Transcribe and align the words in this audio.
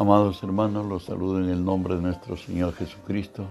Amados 0.00 0.44
hermanos, 0.44 0.86
los 0.86 1.06
saludo 1.06 1.40
en 1.40 1.50
el 1.50 1.64
nombre 1.64 1.96
de 1.96 2.02
nuestro 2.02 2.36
Señor 2.36 2.72
Jesucristo. 2.72 3.46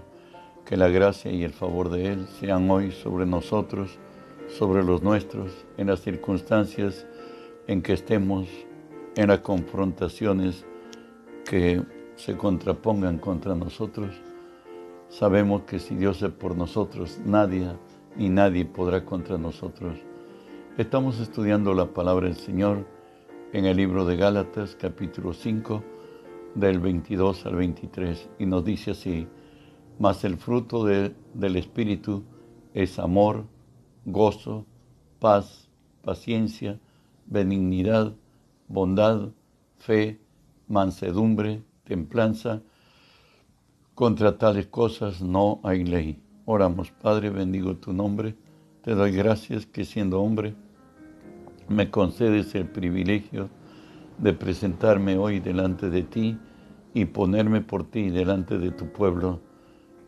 Que 0.64 0.78
la 0.78 0.88
gracia 0.88 1.30
y 1.30 1.44
el 1.44 1.52
favor 1.52 1.90
de 1.90 2.06
Él 2.06 2.26
sean 2.40 2.70
hoy 2.70 2.90
sobre 2.90 3.26
nosotros, 3.26 3.98
sobre 4.48 4.82
los 4.82 5.02
nuestros, 5.02 5.52
en 5.76 5.88
las 5.88 6.00
circunstancias 6.00 7.06
en 7.66 7.82
que 7.82 7.92
estemos, 7.92 8.48
en 9.14 9.28
las 9.28 9.40
confrontaciones 9.40 10.64
que 11.44 11.82
se 12.16 12.34
contrapongan 12.38 13.18
contra 13.18 13.54
nosotros. 13.54 14.14
Sabemos 15.10 15.64
que 15.64 15.78
si 15.78 15.96
Dios 15.96 16.22
es 16.22 16.30
por 16.30 16.56
nosotros, 16.56 17.20
nadie 17.26 17.68
ni 18.16 18.30
nadie 18.30 18.64
podrá 18.64 19.04
contra 19.04 19.36
nosotros. 19.36 19.98
Estamos 20.78 21.20
estudiando 21.20 21.74
la 21.74 21.92
palabra 21.92 22.26
del 22.26 22.36
Señor 22.38 22.86
en 23.52 23.66
el 23.66 23.76
libro 23.76 24.06
de 24.06 24.16
Gálatas, 24.16 24.78
capítulo 24.80 25.34
5, 25.34 25.97
del 26.58 26.80
22 26.80 27.46
al 27.46 27.56
23, 27.56 28.30
y 28.38 28.46
nos 28.46 28.64
dice 28.64 28.90
así, 28.90 29.28
mas 29.98 30.24
el 30.24 30.36
fruto 30.36 30.84
del 30.84 31.56
Espíritu 31.56 32.24
es 32.74 32.98
amor, 32.98 33.44
gozo, 34.04 34.66
paz, 35.20 35.68
paciencia, 36.02 36.78
benignidad, 37.26 38.14
bondad, 38.68 39.30
fe, 39.76 40.20
mansedumbre, 40.68 41.62
templanza. 41.84 42.62
Contra 43.94 44.38
tales 44.38 44.66
cosas 44.66 45.20
no 45.20 45.60
hay 45.64 45.84
ley. 45.84 46.22
Oramos, 46.44 46.90
Padre, 46.90 47.30
bendigo 47.30 47.76
tu 47.76 47.92
nombre. 47.92 48.36
Te 48.82 48.94
doy 48.94 49.12
gracias 49.12 49.66
que 49.66 49.84
siendo 49.84 50.22
hombre 50.22 50.54
me 51.68 51.90
concedes 51.90 52.54
el 52.54 52.68
privilegio 52.68 53.50
de 54.18 54.32
presentarme 54.32 55.16
hoy 55.16 55.40
delante 55.40 55.90
de 55.90 56.02
ti 56.02 56.38
y 56.98 57.04
ponerme 57.04 57.60
por 57.60 57.84
ti 57.84 58.10
delante 58.10 58.58
de 58.58 58.72
tu 58.72 58.90
pueblo. 58.90 59.40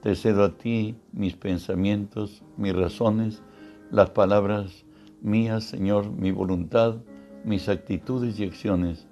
Te 0.02 0.16
cedo 0.16 0.42
a 0.42 0.58
ti 0.58 0.96
mis 1.12 1.36
pensamientos, 1.36 2.42
mis 2.56 2.74
razones, 2.74 3.44
las 3.92 4.10
palabras 4.10 4.84
mías, 5.22 5.62
Señor, 5.62 6.10
mi 6.10 6.32
voluntad, 6.32 6.96
mis 7.44 7.68
actitudes 7.68 8.40
y 8.40 8.44
acciones. 8.44 9.06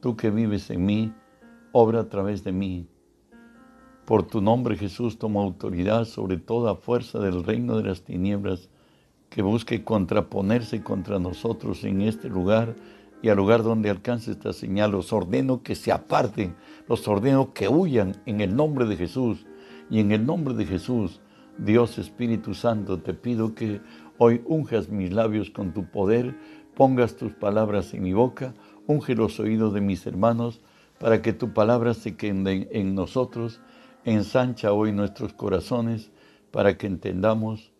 Tú 0.00 0.16
que 0.16 0.30
vives 0.30 0.70
en 0.70 0.86
mí, 0.86 1.12
obra 1.72 2.02
a 2.02 2.08
través 2.08 2.44
de 2.44 2.52
mí. 2.52 2.86
Por 4.04 4.22
tu 4.22 4.40
nombre, 4.40 4.76
Jesús, 4.76 5.18
toma 5.18 5.42
autoridad 5.42 6.04
sobre 6.04 6.36
toda 6.36 6.76
fuerza 6.76 7.18
del 7.18 7.42
reino 7.42 7.76
de 7.76 7.88
las 7.88 8.02
tinieblas 8.02 8.70
que 9.30 9.42
busque 9.42 9.82
contraponerse 9.82 10.84
contra 10.84 11.18
nosotros 11.18 11.82
en 11.82 12.02
este 12.02 12.28
lugar 12.28 12.76
y 13.22 13.28
al 13.28 13.36
lugar 13.36 13.62
donde 13.62 13.90
alcance 13.90 14.32
esta 14.32 14.52
señal. 14.52 14.92
Los 14.92 15.12
ordeno 15.12 15.62
que 15.62 15.74
se 15.74 15.92
aparten, 15.92 16.56
los 16.88 17.06
ordeno 17.08 17.52
que 17.52 17.68
huyan 17.68 18.20
en 18.26 18.40
el 18.40 18.54
nombre 18.54 18.86
de 18.86 18.96
Jesús. 18.96 19.46
Y 19.90 20.00
en 20.00 20.12
el 20.12 20.26
nombre 20.26 20.54
de 20.54 20.66
Jesús, 20.66 21.20
Dios 21.58 21.98
Espíritu 21.98 22.54
Santo, 22.54 23.00
te 23.00 23.14
pido 23.14 23.54
que 23.54 23.80
hoy 24.18 24.42
unjas 24.44 24.88
mis 24.88 25.12
labios 25.12 25.50
con 25.50 25.72
tu 25.72 25.90
poder, 25.90 26.36
pongas 26.74 27.16
tus 27.16 27.32
palabras 27.32 27.94
en 27.94 28.02
mi 28.02 28.12
boca, 28.12 28.54
unge 28.86 29.14
los 29.14 29.38
oídos 29.38 29.72
de 29.72 29.80
mis 29.80 30.06
hermanos, 30.06 30.60
para 30.98 31.22
que 31.22 31.32
tu 31.32 31.52
palabra 31.52 31.94
se 31.94 32.16
quede 32.16 32.68
en 32.72 32.94
nosotros, 32.94 33.60
ensancha 34.04 34.72
hoy 34.72 34.92
nuestros 34.92 35.32
corazones, 35.32 36.10
para 36.50 36.76
que 36.76 36.86
entendamos 36.86 37.72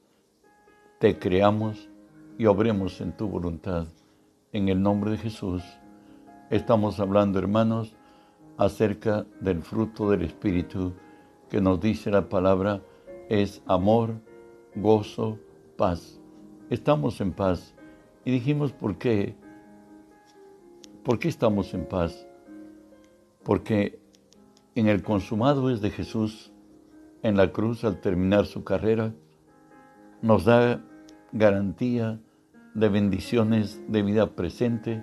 te 0.99 1.19
creamos 1.19 1.91
y 2.39 2.47
obremos 2.47 3.01
en 3.03 3.15
tu 3.15 3.29
voluntad. 3.29 3.87
En 4.57 4.71
el 4.71 4.83
nombre 4.83 5.11
de 5.11 5.19
Jesús, 5.19 5.63
estamos 6.49 6.99
hablando, 6.99 7.39
hermanos, 7.39 7.95
acerca 8.57 9.27
del 9.39 9.61
fruto 9.61 10.09
del 10.11 10.23
Espíritu 10.23 10.95
que 11.51 11.61
nos 11.61 11.79
dice 11.79 12.11
la 12.11 12.31
palabra 12.31 12.81
es 13.29 13.63
amor, 13.67 14.15
gozo, 14.75 15.39
paz. 15.77 16.23
Estamos 16.71 17.21
en 17.21 17.35
paz. 17.35 17.75
Y 18.25 18.31
dijimos, 18.31 18.73
¿por 18.73 18.97
qué? 18.97 19.37
¿Por 21.05 21.19
qué 21.19 21.29
estamos 21.29 21.75
en 21.75 21.85
paz? 21.85 22.27
Porque 23.43 24.01
en 24.75 24.89
el 24.89 25.03
consumado 25.03 25.69
es 25.69 25.83
de 25.83 25.91
Jesús, 25.91 26.51
en 27.23 27.37
la 27.37 27.53
cruz 27.53 27.85
al 27.85 28.01
terminar 28.01 28.47
su 28.47 28.65
carrera, 28.65 29.13
nos 30.23 30.47
da 30.47 30.83
garantía 31.33 32.23
de 32.77 32.91
bendiciones 32.91 33.81
de 33.89 34.03
vida 34.03 34.37
presente 34.37 35.03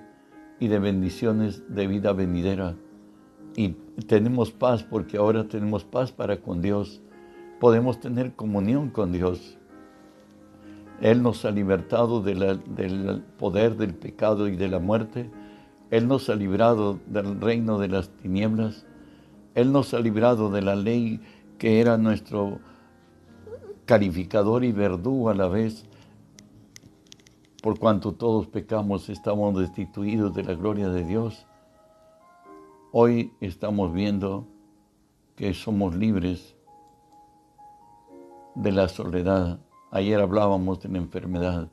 y 0.60 0.68
de 0.68 0.78
bendiciones 0.78 1.64
de 1.68 1.88
vida 1.88 2.14
venidera. 2.14 2.76
Y 3.56 3.70
tenemos 4.06 4.52
paz 4.52 4.84
porque 4.84 5.18
ahora 5.18 5.48
tenemos 5.48 5.84
paz 5.84 6.12
para 6.12 6.38
con 6.38 6.62
Dios. 6.62 7.02
Podemos 7.60 8.00
tener 8.00 8.34
comunión 8.34 8.92
con 8.92 9.12
Dios. 9.12 9.58
Él 11.02 11.24
nos 11.24 11.46
ha 11.46 11.52
libertado 11.52 12.22
del 12.22 13.24
poder 13.40 13.76
del 13.76 13.96
pecado 13.96 14.48
y 14.48 14.56
de 14.56 14.68
la 14.68 14.80
muerte. 14.80 15.32
Él 15.90 16.08
nos 16.08 16.30
ha 16.30 16.36
librado 16.36 17.00
del 17.08 17.42
reino 17.42 17.80
de 17.80 17.88
las 17.88 18.10
tinieblas. 18.10 18.86
Él 19.56 19.72
nos 19.72 19.96
ha 19.96 20.00
librado 20.00 20.52
de 20.52 20.62
la 20.62 20.76
ley 20.76 21.22
que 21.58 21.82
era 21.82 21.98
nuestro 21.98 22.60
calificador 23.86 24.64
y 24.64 24.72
verdugo 24.72 25.32
a 25.32 25.34
la 25.34 25.48
vez, 25.48 25.86
por 27.64 27.80
cuanto 27.80 28.12
todos 28.12 28.48
pecamos, 28.48 29.08
estamos 29.08 29.58
destituidos 29.58 30.34
de 30.34 30.44
la 30.44 30.54
gloria 30.54 30.90
de 30.90 31.06
Dios. 31.06 31.48
Hoy 32.92 33.32
estamos 33.40 33.94
viendo 33.94 34.46
que 35.38 35.54
somos 35.54 35.96
libres 35.96 36.58
de 38.54 38.74
la 38.74 38.90
soledad. 38.90 39.62
Ayer 39.92 40.20
hablábamos 40.20 40.82
de 40.82 40.90
la 40.90 40.98
enfermedad. 40.98 41.72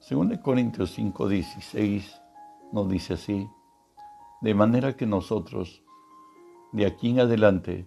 Según 0.00 0.36
Corintios 0.38 0.90
5, 0.94 1.28
16 1.28 2.20
nos 2.72 2.88
dice 2.88 3.14
así, 3.14 3.48
de 4.40 4.52
manera 4.52 4.96
que 4.96 5.06
nosotros, 5.06 5.84
de 6.72 6.86
aquí 6.86 7.10
en 7.10 7.20
adelante, 7.20 7.86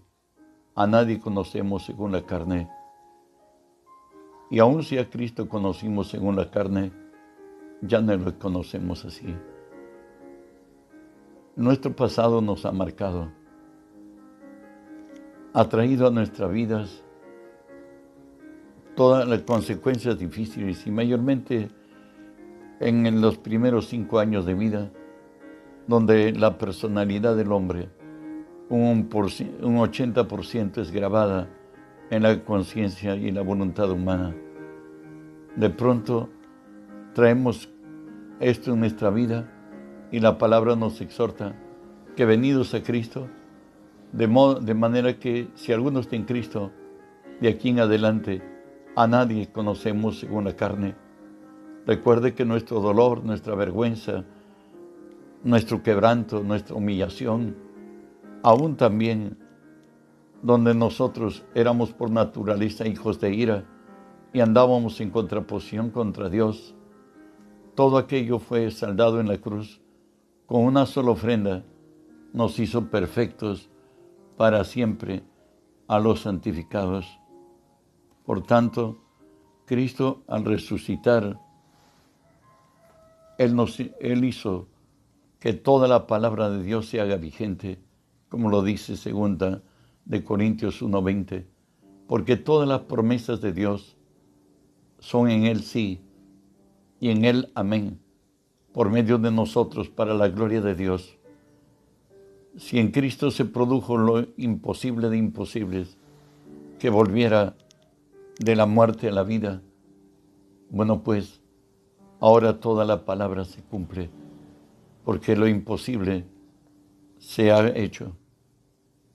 a 0.75 0.87
nadie 0.87 1.19
conocemos 1.19 1.83
según 1.83 2.13
la 2.13 2.25
carne 2.25 2.69
y 4.49 4.59
aun 4.59 4.83
si 4.83 4.97
a 4.97 5.09
Cristo 5.09 5.47
conocimos 5.47 6.07
según 6.07 6.35
la 6.35 6.49
carne, 6.49 6.91
ya 7.81 8.01
no 8.01 8.15
lo 8.17 8.37
conocemos 8.37 9.05
así. 9.05 9.35
Nuestro 11.55 11.95
pasado 11.95 12.41
nos 12.41 12.65
ha 12.65 12.71
marcado, 12.71 13.31
ha 15.53 15.69
traído 15.69 16.07
a 16.07 16.11
nuestras 16.11 16.51
vidas 16.51 17.03
todas 18.95 19.27
las 19.27 19.41
consecuencias 19.43 20.17
difíciles 20.17 20.85
y 20.87 20.91
mayormente 20.91 21.69
en 22.79 23.21
los 23.21 23.37
primeros 23.37 23.87
cinco 23.87 24.19
años 24.19 24.45
de 24.45 24.53
vida, 24.53 24.91
donde 25.87 26.31
la 26.33 26.57
personalidad 26.57 27.35
del 27.35 27.51
hombre, 27.51 27.89
un, 28.69 29.09
un 29.09 29.77
80% 29.77 30.77
es 30.81 30.91
grabada 30.91 31.49
en 32.09 32.23
la 32.23 32.43
conciencia 32.43 33.15
y 33.15 33.31
la 33.31 33.41
voluntad 33.41 33.91
humana. 33.91 34.35
De 35.55 35.69
pronto 35.69 36.29
traemos 37.13 37.69
esto 38.39 38.73
en 38.73 38.79
nuestra 38.79 39.09
vida 39.09 39.51
y 40.11 40.19
la 40.19 40.37
palabra 40.37 40.75
nos 40.75 41.01
exhorta 41.01 41.55
que 42.15 42.25
venidos 42.25 42.73
a 42.73 42.83
Cristo, 42.83 43.27
de, 44.11 44.27
modo, 44.27 44.59
de 44.59 44.73
manera 44.73 45.19
que 45.19 45.49
si 45.55 45.71
alguno 45.71 45.99
está 45.99 46.15
en 46.15 46.25
Cristo, 46.25 46.71
de 47.39 47.49
aquí 47.49 47.69
en 47.69 47.79
adelante 47.79 48.41
a 48.95 49.07
nadie 49.07 49.51
conocemos 49.51 50.19
según 50.19 50.45
la 50.45 50.55
carne. 50.55 50.95
Recuerde 51.85 52.33
que 52.33 52.45
nuestro 52.45 52.79
dolor, 52.81 53.23
nuestra 53.23 53.55
vergüenza, 53.55 54.25
nuestro 55.43 55.81
quebranto, 55.81 56.43
nuestra 56.43 56.75
humillación, 56.75 57.55
aún 58.43 58.75
también 58.75 59.37
donde 60.41 60.73
nosotros 60.73 61.43
éramos 61.53 61.91
por 61.91 62.11
naturaleza 62.11 62.87
hijos 62.87 63.19
de 63.19 63.33
ira 63.33 63.65
y 64.33 64.39
andábamos 64.41 65.01
en 65.01 65.09
contraposición 65.09 65.89
contra 65.89 66.29
Dios, 66.29 66.75
todo 67.75 67.97
aquello 67.97 68.39
fue 68.39 68.71
saldado 68.71 69.19
en 69.19 69.27
la 69.27 69.37
cruz. 69.37 69.81
Con 70.45 70.63
una 70.63 70.85
sola 70.85 71.11
ofrenda 71.11 71.63
nos 72.33 72.59
hizo 72.59 72.89
perfectos 72.89 73.69
para 74.37 74.63
siempre 74.63 75.23
a 75.87 75.99
los 75.99 76.21
santificados. 76.21 77.05
Por 78.25 78.43
tanto, 78.43 78.97
Cristo 79.65 80.23
al 80.27 80.45
resucitar, 80.45 81.39
Él, 83.37 83.55
Él 83.99 84.23
hizo 84.23 84.67
que 85.39 85.53
toda 85.53 85.87
la 85.87 86.05
palabra 86.07 86.49
de 86.49 86.63
Dios 86.63 86.87
se 86.87 87.01
haga 87.01 87.17
vigente, 87.17 87.79
como 88.29 88.49
lo 88.49 88.61
dice 88.61 88.97
segunda 88.97 89.63
de 90.09 90.23
Corintios 90.23 90.81
1:20, 90.81 91.45
porque 92.07 92.35
todas 92.35 92.67
las 92.67 92.81
promesas 92.81 93.39
de 93.41 93.53
Dios 93.53 93.95
son 94.97 95.29
en 95.29 95.45
Él 95.45 95.61
sí 95.61 96.01
y 96.99 97.09
en 97.11 97.23
Él 97.23 97.51
amén, 97.53 97.99
por 98.73 98.89
medio 98.89 99.19
de 99.19 99.31
nosotros 99.31 99.87
para 99.87 100.15
la 100.15 100.27
gloria 100.27 100.61
de 100.61 100.73
Dios. 100.73 101.15
Si 102.57 102.79
en 102.79 102.91
Cristo 102.91 103.29
se 103.29 103.45
produjo 103.45 103.97
lo 103.97 104.25
imposible 104.35 105.09
de 105.09 105.17
imposibles, 105.17 105.95
que 106.79 106.89
volviera 106.89 107.55
de 108.39 108.55
la 108.55 108.65
muerte 108.65 109.09
a 109.09 109.11
la 109.11 109.23
vida, 109.23 109.61
bueno 110.71 111.03
pues, 111.03 111.39
ahora 112.19 112.59
toda 112.59 112.83
la 112.83 113.05
palabra 113.05 113.45
se 113.45 113.61
cumple, 113.61 114.09
porque 115.05 115.35
lo 115.35 115.47
imposible 115.47 116.25
se 117.19 117.51
ha 117.51 117.67
hecho. 117.77 118.15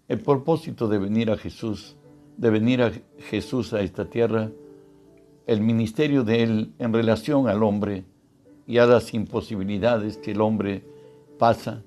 El 0.07 0.21
propósito 0.21 0.89
de 0.89 0.99
venir 0.99 1.31
a 1.31 1.37
Jesús, 1.39 1.97
de 2.37 2.51
venir 2.51 2.83
a 2.83 2.93
Jesús 3.19 3.73
a 3.73 3.81
esta 3.81 4.05
tierra, 4.05 4.51
el 5.47 5.61
ministerio 5.61 6.25
de 6.25 6.43
Él 6.43 6.75
en 6.79 6.93
relación 6.93 7.49
al 7.49 7.63
hombre 7.63 8.05
y 8.67 8.79
a 8.79 8.87
las 8.87 9.15
imposibilidades 9.15 10.19
que 10.19 10.33
el 10.33 10.41
hombre 10.41 10.85
pasa, 11.39 11.83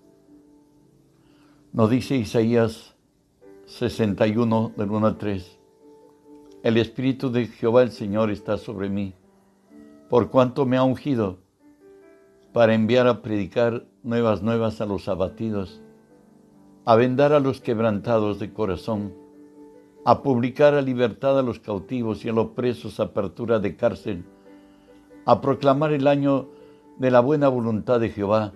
nos 1.73 1.89
dice 1.89 2.15
Isaías 2.15 2.95
61 3.65 4.73
del 4.75 4.89
1 4.89 5.07
al 5.07 5.17
3. 5.17 5.59
El 6.63 6.77
Espíritu 6.77 7.29
de 7.29 7.45
Jehová 7.45 7.83
el 7.83 7.91
Señor 7.91 8.31
está 8.31 8.57
sobre 8.57 8.89
mí, 8.89 9.13
por 10.09 10.31
cuanto 10.31 10.65
me 10.65 10.77
ha 10.77 10.83
ungido 10.83 11.37
para 12.51 12.73
enviar 12.73 13.07
a 13.07 13.21
predicar 13.21 13.85
nuevas 14.01 14.41
nuevas 14.41 14.81
a 14.81 14.87
los 14.87 15.07
abatidos, 15.07 15.81
a 16.87 16.95
vendar 16.95 17.33
a 17.33 17.41
los 17.41 17.59
quebrantados 17.59 18.39
de 18.39 18.53
corazón, 18.53 19.13
a 20.05 20.23
publicar 20.23 20.73
a 20.73 20.81
libertad 20.81 21.37
a 21.37 21.41
los 21.41 21.59
cautivos 21.59 22.23
y 22.23 22.29
a 22.29 22.31
los 22.31 22.51
presos 22.51 23.01
apertura 23.01 23.59
de 23.59 23.75
cárcel, 23.75 24.23
a 25.25 25.41
proclamar 25.41 25.91
el 25.91 26.07
año 26.07 26.47
de 26.97 27.11
la 27.11 27.19
buena 27.19 27.49
voluntad 27.49 27.99
de 27.99 28.07
Jehová 28.07 28.53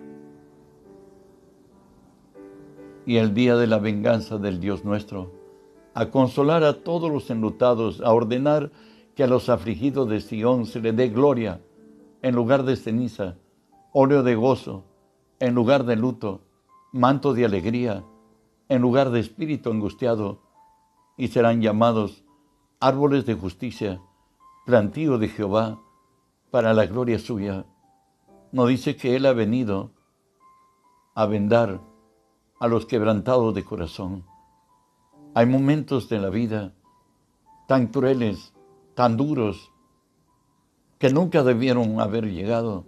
y 3.06 3.18
el 3.18 3.34
día 3.34 3.58
de 3.58 3.68
la 3.68 3.80
venganza 3.80 4.38
del 4.38 4.62
Dios 4.62 4.86
nuestro, 4.86 5.34
a 5.94 6.10
consolar 6.10 6.64
a 6.64 6.84
todos 6.84 7.12
los 7.12 7.30
enlutados, 7.32 8.00
a 8.00 8.14
ordenar 8.14 8.72
que 9.14 9.26
a 9.26 9.28
los 9.28 9.50
afligidos 9.50 10.08
de 10.08 10.22
Sión 10.22 10.68
se 10.68 10.80
le 10.80 10.94
dé 10.94 11.10
gloria 11.10 11.60
en 12.22 12.34
lugar 12.34 12.64
de 12.64 12.78
ceniza, 12.78 13.36
óleo 13.92 14.24
de 14.24 14.36
gozo 14.36 14.86
en 15.42 15.54
lugar 15.54 15.84
de 15.84 15.98
luto, 15.98 16.40
manto 16.94 17.34
de 17.34 17.44
alegría 17.44 18.06
en 18.72 18.82
lugar 18.82 19.10
de 19.10 19.20
espíritu 19.20 19.70
angustiado, 19.70 20.40
y 21.18 21.28
serán 21.28 21.60
llamados 21.60 22.24
árboles 22.80 23.26
de 23.26 23.34
justicia, 23.34 24.02
plantío 24.66 25.18
de 25.18 25.28
Jehová, 25.28 25.82
para 26.52 26.74
la 26.74 26.86
gloria 26.86 27.20
suya. 27.20 27.66
No 28.54 28.68
dice 28.68 28.96
que 28.96 29.18
Él 29.18 29.26
ha 29.26 29.34
venido 29.34 29.92
a 31.16 31.26
vendar 31.26 31.82
a 32.62 32.68
los 32.70 32.86
quebrantados 32.86 33.54
de 33.54 33.66
corazón. 33.66 34.24
Hay 35.34 35.48
momentos 35.48 36.08
de 36.08 36.20
la 36.20 36.30
vida 36.30 36.74
tan 37.68 37.88
crueles, 37.88 38.54
tan 38.96 39.18
duros, 39.18 39.70
que 40.98 41.10
nunca 41.10 41.44
debieron 41.44 42.00
haber 42.00 42.32
llegado 42.32 42.86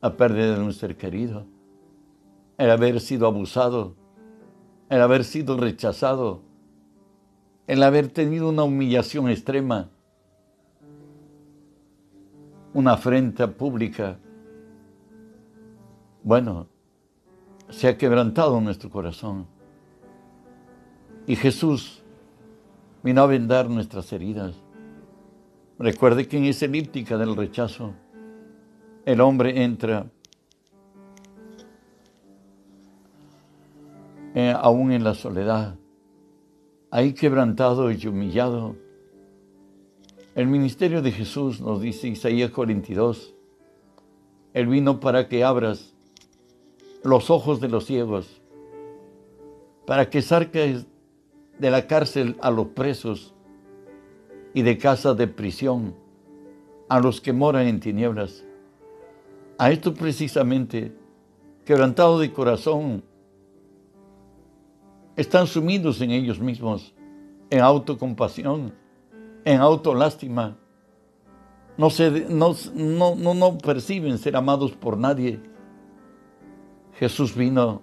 a 0.00 0.16
perder 0.16 0.58
un 0.58 0.72
ser 0.72 0.96
querido, 0.96 1.46
el 2.58 2.72
haber 2.72 3.00
sido 3.00 3.28
abusado, 3.28 3.94
el 4.88 5.02
haber 5.02 5.24
sido 5.24 5.56
rechazado, 5.56 6.42
el 7.66 7.82
haber 7.82 8.08
tenido 8.08 8.48
una 8.48 8.62
humillación 8.62 9.28
extrema, 9.28 9.90
una 12.72 12.92
afrenta 12.92 13.50
pública. 13.50 14.18
Bueno, 16.22 16.68
se 17.68 17.88
ha 17.88 17.98
quebrantado 17.98 18.60
nuestro 18.60 18.90
corazón. 18.90 19.46
Y 21.26 21.34
Jesús 21.34 22.02
vino 23.02 23.22
a 23.22 23.26
vendar 23.26 23.68
nuestras 23.68 24.12
heridas. 24.12 24.54
Recuerde 25.78 26.28
que 26.28 26.38
en 26.38 26.44
esa 26.44 26.66
elíptica 26.66 27.18
del 27.18 27.34
rechazo, 27.34 27.92
el 29.04 29.20
hombre 29.20 29.62
entra 29.62 30.06
eh, 34.36 34.54
aún 34.54 34.92
en 34.92 35.02
la 35.02 35.14
soledad, 35.14 35.76
ahí 36.90 37.14
quebrantado 37.14 37.90
y 37.90 38.06
humillado. 38.06 38.76
El 40.34 40.46
ministerio 40.46 41.00
de 41.00 41.10
Jesús, 41.10 41.62
nos 41.62 41.80
dice 41.80 42.08
Isaías 42.08 42.50
42, 42.50 43.34
Él 44.52 44.66
vino 44.66 45.00
para 45.00 45.26
que 45.30 45.42
abras 45.42 45.94
los 47.02 47.30
ojos 47.30 47.62
de 47.62 47.70
los 47.70 47.86
ciegos, 47.86 48.42
para 49.86 50.10
que 50.10 50.20
saques 50.20 50.84
de 51.58 51.70
la 51.70 51.86
cárcel 51.86 52.36
a 52.42 52.50
los 52.50 52.66
presos 52.66 53.34
y 54.52 54.60
de 54.60 54.76
casa 54.76 55.14
de 55.14 55.28
prisión 55.28 55.94
a 56.90 57.00
los 57.00 57.22
que 57.22 57.32
moran 57.32 57.68
en 57.68 57.80
tinieblas. 57.80 58.44
A 59.56 59.70
esto 59.70 59.94
precisamente, 59.94 60.92
quebrantado 61.64 62.18
de 62.18 62.34
corazón, 62.34 63.02
están 65.16 65.46
sumidos 65.46 66.00
en 66.00 66.10
ellos 66.10 66.38
mismos, 66.38 66.94
en 67.50 67.60
autocompasión, 67.60 68.74
en 69.44 69.60
autolástima. 69.60 70.56
No, 71.78 71.90
se, 71.90 72.26
no, 72.28 72.54
no, 72.74 73.34
no, 73.34 73.58
perciben 73.58 74.18
ser 74.18 74.36
amados 74.36 74.72
por 74.72 74.96
nadie. 74.96 75.40
Jesús 76.98 77.34
vino 77.34 77.82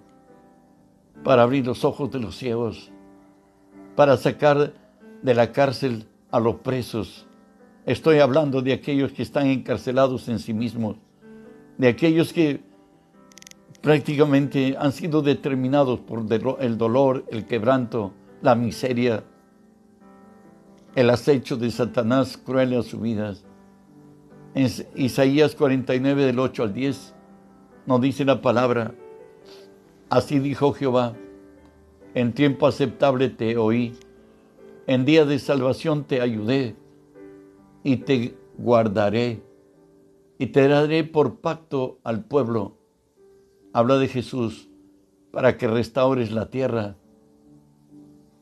para 1.22 1.42
abrir 1.42 1.66
los 1.66 1.84
ojos 1.84 2.10
de 2.10 2.20
los 2.20 2.36
ciegos, 2.36 2.90
para 3.94 4.16
sacar 4.16 4.74
de 5.22 5.34
la 5.34 5.52
cárcel 5.52 6.06
a 6.30 6.40
los 6.40 6.56
presos. 6.56 7.26
Estoy 7.86 8.18
hablando 8.18 8.62
de 8.62 8.72
aquellos 8.72 9.12
que 9.12 9.22
están 9.22 9.46
encarcelados 9.46 10.28
en 10.28 10.38
sí 10.38 10.52
mismos, 10.52 10.96
de 11.78 11.88
aquellos 11.88 12.32
que 12.32 12.60
prácticamente 13.84 14.76
han 14.78 14.92
sido 14.92 15.20
determinados 15.20 16.00
por 16.00 16.24
el 16.58 16.78
dolor, 16.78 17.26
el 17.30 17.44
quebranto, 17.44 18.14
la 18.40 18.54
miseria, 18.54 19.24
el 20.94 21.10
acecho 21.10 21.58
de 21.58 21.70
Satanás 21.70 22.38
cruel 22.38 22.78
a 22.78 22.82
sus 22.82 23.02
vidas. 23.02 23.44
En 24.54 24.70
Isaías 24.94 25.54
49 25.54 26.24
del 26.24 26.38
8 26.38 26.62
al 26.62 26.72
10 26.72 27.14
nos 27.84 28.00
dice 28.00 28.24
la 28.24 28.40
palabra, 28.40 28.94
así 30.08 30.38
dijo 30.38 30.72
Jehová, 30.72 31.14
en 32.14 32.32
tiempo 32.32 32.66
aceptable 32.66 33.28
te 33.28 33.58
oí, 33.58 33.98
en 34.86 35.04
día 35.04 35.26
de 35.26 35.38
salvación 35.38 36.04
te 36.04 36.22
ayudé 36.22 36.74
y 37.82 37.98
te 37.98 38.34
guardaré 38.56 39.42
y 40.38 40.46
te 40.46 40.68
daré 40.68 41.04
por 41.04 41.40
pacto 41.40 41.98
al 42.02 42.24
pueblo 42.24 42.78
habla 43.74 43.98
de 43.98 44.06
Jesús 44.06 44.68
para 45.32 45.58
que 45.58 45.66
restaures 45.66 46.30
la 46.30 46.48
tierra, 46.48 46.96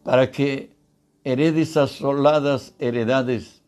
para 0.05 0.31
que 0.31 0.77
heredes 1.25 1.79
asoladas 1.79 2.75
heredades, 2.79 3.63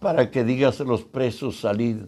para 0.00 0.30
que 0.30 0.44
digas 0.44 0.82
a 0.82 0.84
los 0.84 1.02
presos 1.02 1.60
salid 1.60 2.02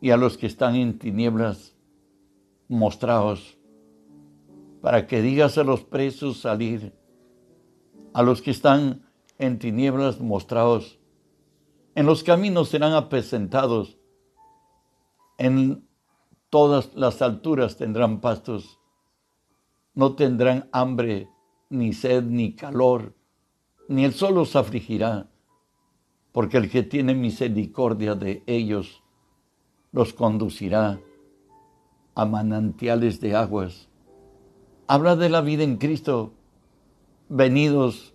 y 0.00 0.10
a 0.10 0.16
los 0.16 0.38
que 0.38 0.46
están 0.46 0.74
en 0.76 0.98
tinieblas 0.98 1.76
mostraos, 2.66 3.58
para 4.80 5.06
que 5.06 5.20
digas 5.20 5.58
a 5.58 5.64
los 5.64 5.84
presos 5.84 6.38
salir, 6.38 6.94
a 8.14 8.22
los 8.22 8.40
que 8.40 8.52
están 8.52 9.02
en 9.36 9.58
tinieblas 9.58 10.18
mostraos. 10.18 10.98
En 11.94 12.06
los 12.06 12.24
caminos 12.24 12.70
serán 12.70 12.94
apresentados, 12.94 13.98
en 15.36 15.86
Todas 16.54 16.94
las 16.94 17.20
alturas 17.20 17.76
tendrán 17.76 18.20
pastos. 18.20 18.78
No 19.92 20.14
tendrán 20.14 20.68
hambre, 20.70 21.28
ni 21.68 21.92
sed, 21.92 22.22
ni 22.22 22.54
calor, 22.54 23.16
ni 23.88 24.04
el 24.04 24.12
sol 24.12 24.36
los 24.36 24.54
afligirá, 24.54 25.28
porque 26.30 26.58
el 26.58 26.70
que 26.70 26.84
tiene 26.84 27.12
misericordia 27.12 28.14
de 28.14 28.44
ellos 28.46 29.02
los 29.90 30.14
conducirá 30.14 31.00
a 32.14 32.24
manantiales 32.24 33.20
de 33.20 33.34
aguas. 33.34 33.88
Habla 34.86 35.16
de 35.16 35.30
la 35.30 35.40
vida 35.40 35.64
en 35.64 35.76
Cristo, 35.76 36.34
venidos 37.28 38.14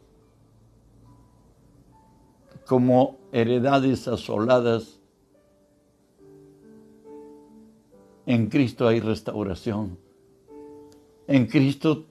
como 2.65 3.17
heredades 3.33 4.07
asoladas 4.07 4.98
En 8.29 8.45
Cristo 8.45 8.87
hay 8.87 8.99
restauración. 8.99 9.97
En 11.25 11.47
Cristo 11.47 12.05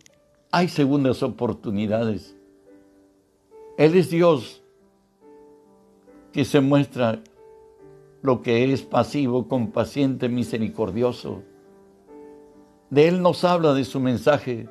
hay 0.50 0.66
segundas 0.66 1.22
oportunidades. 1.22 2.34
Él 3.76 3.94
es 3.94 4.10
Dios 4.10 4.64
que 6.32 6.44
se 6.44 6.60
muestra 6.60 7.22
lo 8.20 8.42
que 8.42 8.72
es 8.72 8.82
pasivo, 8.82 9.46
compaciente, 9.46 10.28
misericordioso. 10.28 11.44
De 12.90 13.06
Él 13.06 13.22
nos 13.22 13.44
habla 13.44 13.72
de 13.72 13.84
su 13.84 14.00
mensaje. 14.00 14.68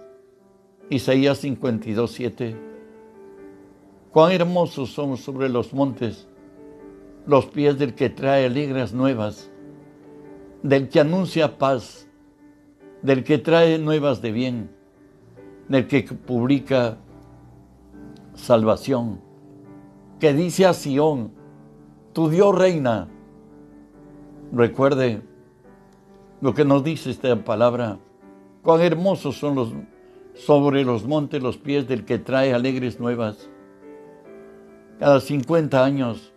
Isaías 0.89 1.37
52, 1.37 2.11
7. 2.11 2.57
Cuán 4.11 4.33
hermosos 4.33 4.89
son 4.89 5.15
sobre 5.15 5.47
los 5.47 5.73
montes 5.73 6.27
los 7.25 7.45
pies 7.45 7.79
del 7.79 7.95
que 7.95 8.09
trae 8.09 8.47
alegres 8.47 8.93
nuevas, 8.93 9.49
del 10.63 10.89
que 10.89 10.99
anuncia 10.99 11.57
paz, 11.57 12.07
del 13.01 13.23
que 13.23 13.37
trae 13.37 13.77
nuevas 13.77 14.21
de 14.21 14.31
bien, 14.31 14.69
del 15.67 15.87
que 15.87 16.03
publica 16.03 16.97
salvación, 18.33 19.21
que 20.19 20.33
dice 20.33 20.65
a 20.65 20.73
Sión, 20.73 21.31
tu 22.13 22.29
Dios 22.29 22.55
reina. 22.55 23.07
Recuerde 24.51 25.21
lo 26.41 26.53
que 26.53 26.65
nos 26.65 26.83
dice 26.83 27.11
esta 27.11 27.43
palabra, 27.43 27.99
cuán 28.63 28.81
hermosos 28.81 29.37
son 29.37 29.55
los 29.55 29.73
sobre 30.33 30.83
los 30.83 31.05
montes 31.05 31.41
los 31.41 31.57
pies 31.57 31.87
del 31.87 32.05
que 32.05 32.19
trae 32.19 32.53
alegres 32.53 32.99
nuevas. 32.99 33.49
Cada 34.99 35.19
50 35.19 35.83
años 35.83 36.31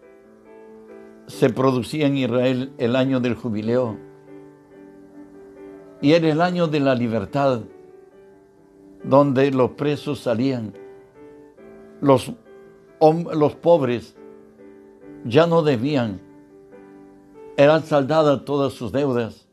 se 1.27 1.51
producía 1.51 2.07
en 2.07 2.17
Israel 2.17 2.73
el 2.79 2.97
año 2.97 3.21
del 3.21 3.35
jubileo 3.35 4.10
y 6.01 6.13
era 6.13 6.29
el 6.29 6.41
año 6.41 6.67
de 6.67 6.81
la 6.81 6.95
libertad, 6.95 7.61
donde 9.03 9.51
los 9.51 9.73
presos 9.73 10.21
salían, 10.21 10.75
los, 12.01 12.33
los 13.01 13.55
pobres 13.57 14.17
ya 15.25 15.47
no 15.47 15.63
debían, 15.63 16.21
eran 17.57 17.83
saldadas 17.83 18.45
todas 18.45 18.73
sus 18.73 18.93
deudas, 18.93 19.47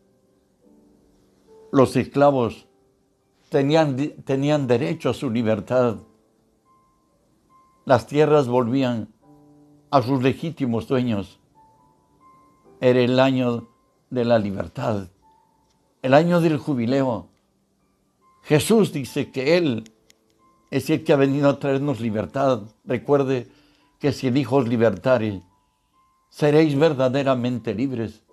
los 1.72 1.96
esclavos 1.96 2.68
tenían, 3.50 3.98
tenían 4.24 4.68
derecho 4.68 5.10
a 5.10 5.14
su 5.14 5.30
libertad, 5.30 5.98
las 7.86 8.08
tierras 8.08 8.48
volvían 8.48 9.14
a 9.92 10.02
sus 10.02 10.22
legítimos 10.22 10.88
dueños, 10.88 11.40
era 12.80 13.00
el 13.00 13.20
año 13.20 13.68
de 14.10 14.26
la 14.26 14.40
libertad, 14.40 15.10
el 16.02 16.14
año 16.14 16.42
del 16.42 16.58
jubileo. 16.58 17.28
Jesús 18.44 18.94
dice 18.94 19.32
que 19.32 19.58
Él 19.58 19.92
es 20.72 20.90
el 20.90 21.04
que 21.04 21.14
ha 21.14 21.18
venido 21.18 21.50
a 21.50 21.60
traernos 21.60 22.00
libertad. 22.00 22.64
Recuerde 22.86 23.48
que 24.00 24.12
si 24.12 24.28
el 24.28 24.38
Hijo 24.38 24.58
os 24.58 24.68
libertare, 24.68 25.42
seréis 26.30 26.78
verdaderamente 26.78 27.74
libres. 27.74 28.24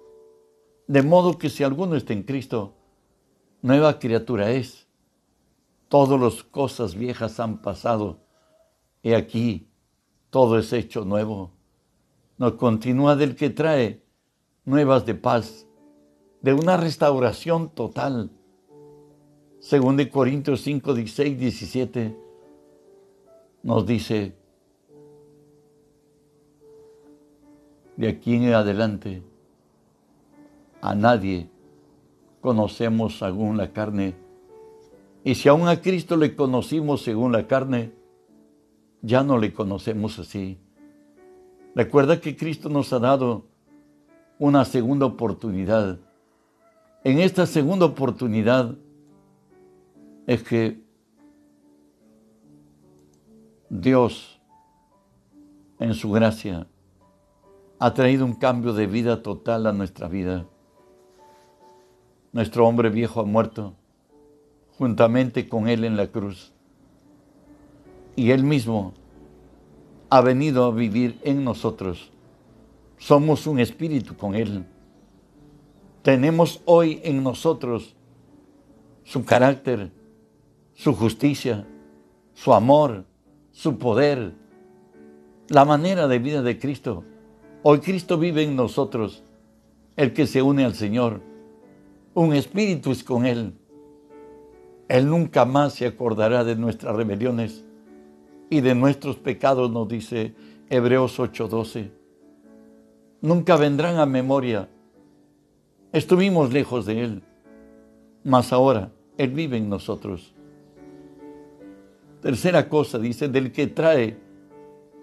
De 0.87 1.02
modo 1.02 1.38
que 1.38 1.49
si 1.50 1.64
alguno 1.64 1.97
está 1.97 2.12
en 2.12 2.23
Cristo, 2.23 2.75
nueva 3.62 3.99
criatura 3.99 4.50
es. 4.50 4.87
Todas 5.88 6.21
las 6.21 6.42
cosas 6.42 6.94
viejas 6.94 7.40
han 7.40 7.62
pasado. 7.62 8.21
y 9.02 9.12
aquí, 9.12 9.68
todo 10.30 10.59
es 10.59 10.73
hecho 10.73 11.04
nuevo. 11.04 11.52
Nos 12.38 12.54
continúa 12.54 13.16
del 13.16 13.37
que 13.37 13.50
trae 13.50 14.02
nuevas 14.64 15.04
de 15.06 15.14
paz, 15.14 15.63
de 16.45 16.53
una 16.53 16.77
restauración 16.77 17.71
total. 17.71 18.31
Según 19.61 19.97
de 19.97 20.11
Corintios 20.11 20.61
5, 20.61 20.93
16, 20.93 21.39
17, 21.39 22.19
nos 23.63 23.87
dice, 23.87 24.37
de 27.97 28.09
aquí 28.09 28.35
en 28.35 28.53
adelante, 28.53 29.23
a 30.83 30.95
nadie 30.95 31.49
conocemos 32.43 33.17
según 33.17 33.57
la 33.57 33.73
carne. 33.73 34.15
Y 35.25 35.37
si 35.37 35.49
aún 35.49 35.67
a 35.67 35.81
Cristo 35.81 36.19
le 36.19 36.37
conocimos 36.37 37.01
según 37.01 37.33
la 37.33 37.47
carne, 37.47 37.95
ya 39.01 39.23
no 39.23 39.39
le 39.39 39.55
conocemos 39.55 40.19
así. 40.19 40.59
Recuerda 41.75 42.21
que 42.21 42.37
Cristo 42.37 42.69
nos 42.69 42.93
ha 42.93 42.99
dado 42.99 43.47
una 44.39 44.67
segunda 44.67 45.07
oportunidad. 45.07 46.04
En 47.05 47.21
esta 47.21 47.47
segunda 47.47 47.87
oportunidad 47.87 48.75
es 50.27 50.43
que 50.43 50.83
Dios, 53.69 54.41
en 55.79 55.95
su 55.95 56.11
gracia, 56.11 56.67
ha 57.79 57.95
traído 57.95 58.25
un 58.25 58.35
cambio 58.35 58.73
de 58.73 58.87
vida 58.87 59.23
total 59.23 59.67
a 59.67 59.73
nuestra 59.73 60.09
vida. 60.09 60.47
Nuestro 62.33 62.67
hombre 62.67 62.89
viejo 62.89 63.21
ha 63.21 63.25
muerto 63.25 63.75
juntamente 64.79 65.49
con 65.49 65.69
Él 65.69 65.85
en 65.85 65.97
la 65.97 66.09
cruz. 66.09 66.53
Y 68.17 68.31
Él 68.31 68.43
mismo 68.45 68.95
ha 70.11 70.21
venido 70.21 70.65
a 70.65 70.71
vivir 70.73 71.21
en 71.23 71.45
nosotros 71.45 72.11
somos 72.99 73.47
un 73.47 73.61
espíritu 73.61 74.17
con 74.17 74.35
Él. 74.35 74.65
Tenemos 76.05 76.61
hoy 76.67 77.01
en 77.03 77.23
nosotros 77.23 77.97
su 79.05 79.25
carácter, 79.25 79.91
su 80.75 80.95
justicia, 80.95 81.67
su 82.35 82.53
amor, 82.53 83.07
su 83.53 83.79
poder, 83.79 84.35
la 85.49 85.65
manera 85.65 86.07
de 86.07 86.19
vida 86.19 86.43
de 86.43 86.59
Cristo. 86.59 87.05
Hoy 87.63 87.81
Cristo 87.81 88.19
vive 88.19 88.43
en 88.43 88.55
nosotros, 88.55 89.25
el 89.97 90.13
que 90.13 90.27
se 90.27 90.43
une 90.43 90.67
al 90.67 90.75
Señor. 90.75 91.23
Un 92.13 92.35
espíritu 92.35 92.91
es 92.91 93.03
con 93.03 93.25
Él. 93.25 93.55
Él 94.89 95.09
nunca 95.09 95.47
más 95.47 95.73
se 95.73 95.87
acordará 95.87 96.45
de 96.45 96.55
nuestras 96.55 96.95
rebeliones 96.95 97.65
y 98.51 98.61
de 98.61 98.75
nuestros 98.75 99.17
pecados, 99.17 99.71
nos 99.71 99.89
dice 99.89 100.35
Hebreos 100.69 101.19
8:12 101.19 102.05
nunca 103.25 103.57
vendrán 103.57 103.97
a 103.99 104.05
memoria. 104.05 104.69
Estuvimos 105.95 106.53
lejos 106.53 106.87
de 106.87 107.05
Él, 107.05 107.23
mas 108.25 108.53
ahora 108.53 108.91
Él 109.17 109.31
vive 109.31 109.59
en 109.59 109.69
nosotros. 109.69 110.35
Tercera 112.21 112.69
cosa, 112.69 112.99
dice, 112.99 113.29
del 113.29 113.53
que 113.53 113.69
trae 113.69 114.19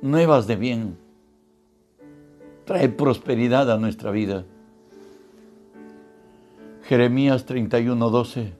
nuevas 0.02 0.48
de 0.48 0.58
bien, 0.58 0.98
trae 2.66 2.90
prosperidad 2.90 3.72
a 3.72 3.78
nuestra 3.78 4.12
vida. 4.12 4.44
Jeremías 6.84 7.46
31, 7.46 8.10
12 8.10 8.54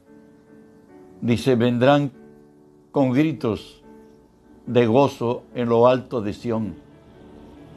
dice, 1.20 1.56
vendrán 1.56 2.14
con 2.94 3.12
gritos 3.12 3.84
de 4.68 4.86
gozo 4.86 5.44
en 5.54 5.68
lo 5.68 5.86
alto 5.86 6.22
de 6.22 6.32
Sión 6.32 6.76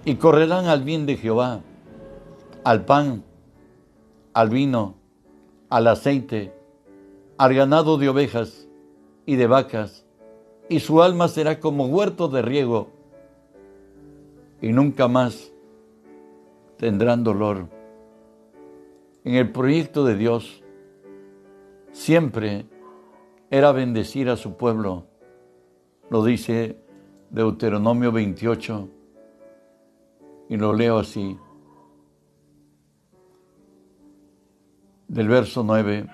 y 0.05 0.15
correrán 0.15 0.67
al 0.67 0.85
bien 0.85 1.07
de 1.07 1.17
Jehová 1.17 1.61
al 2.63 2.85
pan, 2.85 3.25
al 4.35 4.51
vino, 4.51 4.97
al 5.71 5.87
aceite, 5.87 6.53
al 7.39 7.55
ganado 7.55 7.97
de 7.97 8.09
ovejas 8.09 8.69
y 9.25 9.37
de 9.37 9.47
vacas, 9.47 10.05
y 10.69 10.81
su 10.81 11.03
alma 11.03 11.29
será 11.29 11.61
como 11.61 11.87
huerto 11.87 12.29
de 12.29 12.43
riego, 12.43 12.89
y 14.61 14.73
nunca 14.73 15.09
más 15.09 15.53
tendrán 16.77 17.25
dolor. 17.25 17.69
En 19.25 19.37
el 19.37 19.51
proyecto 19.51 20.05
de 20.05 20.17
Dios 20.17 20.63
siempre 21.93 22.67
era 23.51 23.73
bendecir 23.73 24.29
a 24.29 24.37
su 24.37 24.57
pueblo. 24.57 25.07
Lo 26.11 26.25
dice 26.25 26.77
Deuteronomio 27.31 28.13
28 28.13 28.89
y 30.49 30.57
lo 30.57 30.73
leo 30.73 30.99
así. 30.99 31.39
Del 35.15 35.29
verso 35.29 35.63
9, 35.63 36.09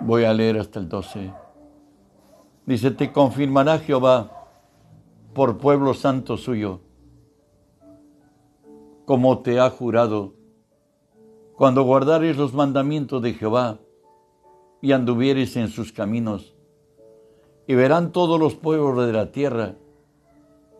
voy 0.00 0.24
a 0.24 0.32
leer 0.32 0.58
hasta 0.58 0.80
el 0.80 0.88
12. 0.88 1.30
Dice, 2.64 2.90
te 2.92 3.12
confirmará 3.12 3.78
Jehová 3.78 4.48
por 5.34 5.58
pueblo 5.58 5.92
santo 5.92 6.38
suyo, 6.38 6.80
como 9.04 9.40
te 9.40 9.60
ha 9.60 9.68
jurado, 9.68 10.32
cuando 11.56 11.82
guardares 11.82 12.38
los 12.38 12.54
mandamientos 12.54 13.20
de 13.20 13.34
Jehová 13.34 13.80
y 14.80 14.92
anduvieres 14.92 15.56
en 15.56 15.68
sus 15.68 15.92
caminos, 15.92 16.56
y 17.66 17.74
verán 17.74 18.12
todos 18.12 18.40
los 18.40 18.54
pueblos 18.54 19.06
de 19.06 19.12
la 19.12 19.30
tierra 19.30 19.74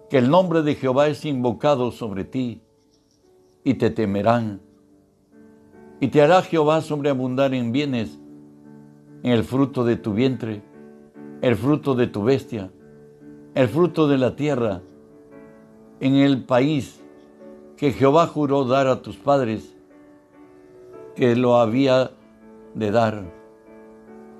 que 0.09 0.17
el 0.17 0.31
nombre 0.31 0.63
de 0.63 0.75
Jehová 0.75 1.09
es 1.09 1.27
invocado 1.27 1.91
sobre 1.91 2.25
ti, 2.25 2.63
y 3.63 3.75
te 3.75 3.91
temerán 3.91 4.68
y 6.01 6.09
te 6.09 6.23
hará 6.23 6.43
Jehová 6.43 6.81
sobreabundar 6.81 7.55
en 7.55 7.73
bienes, 7.73 8.19
en 9.23 9.33
el 9.33 9.43
fruto 9.45 9.85
de 9.85 9.97
tu 9.97 10.13
vientre, 10.13 10.63
el 11.43 11.57
fruto 11.57 11.95
de 11.95 12.07
tu 12.07 12.23
bestia, 12.23 12.71
el 13.55 13.69
fruto 13.69 14.07
de 14.07 14.19
la 14.19 14.37
tierra, 14.37 14.83
en 16.01 16.15
el 16.15 16.45
país 16.45 17.01
que 17.77 17.93
Jehová 17.93 18.27
juró 18.27 18.65
dar 18.65 18.87
a 18.87 19.03
tus 19.03 19.17
padres, 19.17 19.75
que 21.17 21.35
lo 21.35 21.57
había 21.57 22.13
de 22.75 22.91
dar. 22.91 23.25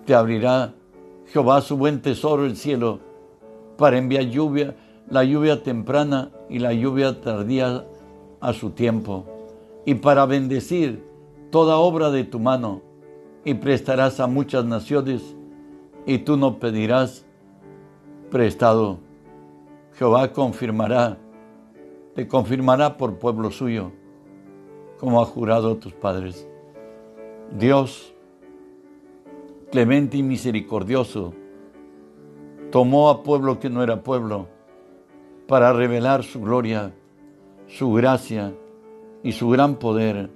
te 0.05 0.15
abrirá 0.15 0.75
Jehová 1.27 1.61
su 1.61 1.77
buen 1.77 2.01
tesoro, 2.01 2.47
el 2.47 2.57
cielo, 2.57 3.01
para 3.77 3.99
enviar 3.99 4.25
lluvia, 4.25 4.77
la 5.11 5.25
lluvia 5.25 5.63
temprana 5.63 6.31
y 6.49 6.61
la 6.61 6.73
lluvia 6.73 7.21
tardía 7.21 7.85
a 8.41 8.53
su 8.53 8.71
tiempo, 8.71 9.27
y 9.85 9.95
para 9.95 10.25
bendecir 10.25 11.08
toda 11.51 11.79
obra 11.79 12.11
de 12.11 12.25
tu 12.25 12.39
mano, 12.39 12.83
y 13.45 13.55
prestarás 13.55 14.21
a 14.21 14.27
muchas 14.27 14.65
naciones, 14.65 15.37
y 16.07 16.19
tú 16.19 16.37
no 16.37 16.59
pedirás 16.59 17.27
prestado. 18.31 18.99
Jehová 19.95 20.33
confirmará, 20.33 21.19
te 22.15 22.29
confirmará 22.29 22.97
por 22.97 23.19
pueblo 23.19 23.51
suyo, 23.51 23.93
como 24.99 25.21
ha 25.21 25.25
jurado 25.25 25.73
a 25.73 25.79
tus 25.79 25.93
padres. 25.93 26.47
Dios 27.57 28.15
clemente 29.71 30.17
y 30.17 30.23
misericordioso, 30.23 31.35
tomó 32.71 33.11
a 33.11 33.23
pueblo 33.23 33.59
que 33.59 33.69
no 33.69 33.83
era 33.83 34.03
pueblo 34.03 34.49
para 35.47 35.73
revelar 35.73 36.25
su 36.25 36.41
gloria, 36.41 36.95
su 37.67 37.93
gracia 37.93 38.55
y 39.23 39.33
su 39.33 39.49
gran 39.51 39.77
poder, 39.77 40.31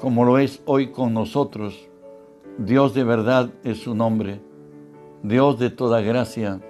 como 0.00 0.24
lo 0.24 0.38
es 0.38 0.62
hoy 0.64 0.88
con 0.88 1.14
nosotros. 1.14 1.88
Dios 2.58 2.94
de 2.94 3.04
verdad 3.04 3.50
es 3.64 3.78
su 3.78 3.94
nombre, 3.94 4.40
Dios 5.22 5.58
de 5.58 5.70
toda 5.70 6.00
gracia, 6.00 6.60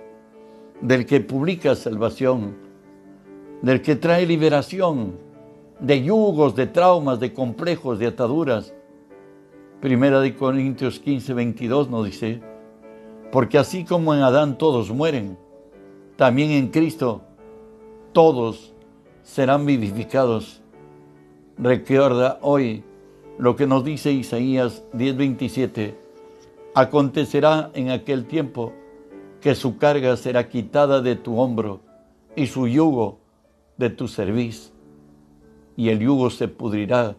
del 0.80 1.06
que 1.06 1.20
publica 1.20 1.74
salvación, 1.74 2.56
del 3.62 3.82
que 3.82 3.96
trae 3.96 4.26
liberación 4.26 5.14
de 5.80 6.02
yugos, 6.02 6.54
de 6.54 6.66
traumas, 6.66 7.18
de 7.20 7.32
complejos, 7.32 7.98
de 7.98 8.06
ataduras, 8.06 8.74
Primera 9.80 10.20
de 10.20 10.36
Corintios 10.36 10.98
15, 10.98 11.32
22 11.32 11.88
nos 11.88 12.04
dice, 12.04 12.42
porque 13.32 13.56
así 13.56 13.84
como 13.84 14.14
en 14.14 14.20
Adán 14.20 14.58
todos 14.58 14.90
mueren, 14.90 15.38
también 16.16 16.50
en 16.50 16.68
Cristo 16.68 17.22
todos 18.12 18.74
serán 19.22 19.64
vivificados. 19.64 20.60
Recuerda 21.56 22.38
hoy 22.42 22.84
lo 23.40 23.56
que 23.56 23.66
nos 23.66 23.84
dice 23.84 24.12
Isaías 24.12 24.84
10:27. 24.92 25.96
Acontecerá 26.74 27.70
en 27.72 27.90
aquel 27.90 28.26
tiempo 28.26 28.74
que 29.40 29.54
su 29.54 29.78
carga 29.78 30.16
será 30.18 30.50
quitada 30.50 31.00
de 31.00 31.16
tu 31.16 31.38
hombro 31.38 31.80
y 32.36 32.48
su 32.48 32.68
yugo 32.68 33.18
de 33.78 33.88
tu 33.88 34.08
cerviz, 34.08 34.74
y 35.74 35.88
el 35.88 36.00
yugo 36.00 36.28
se 36.28 36.48
pudrirá 36.48 37.16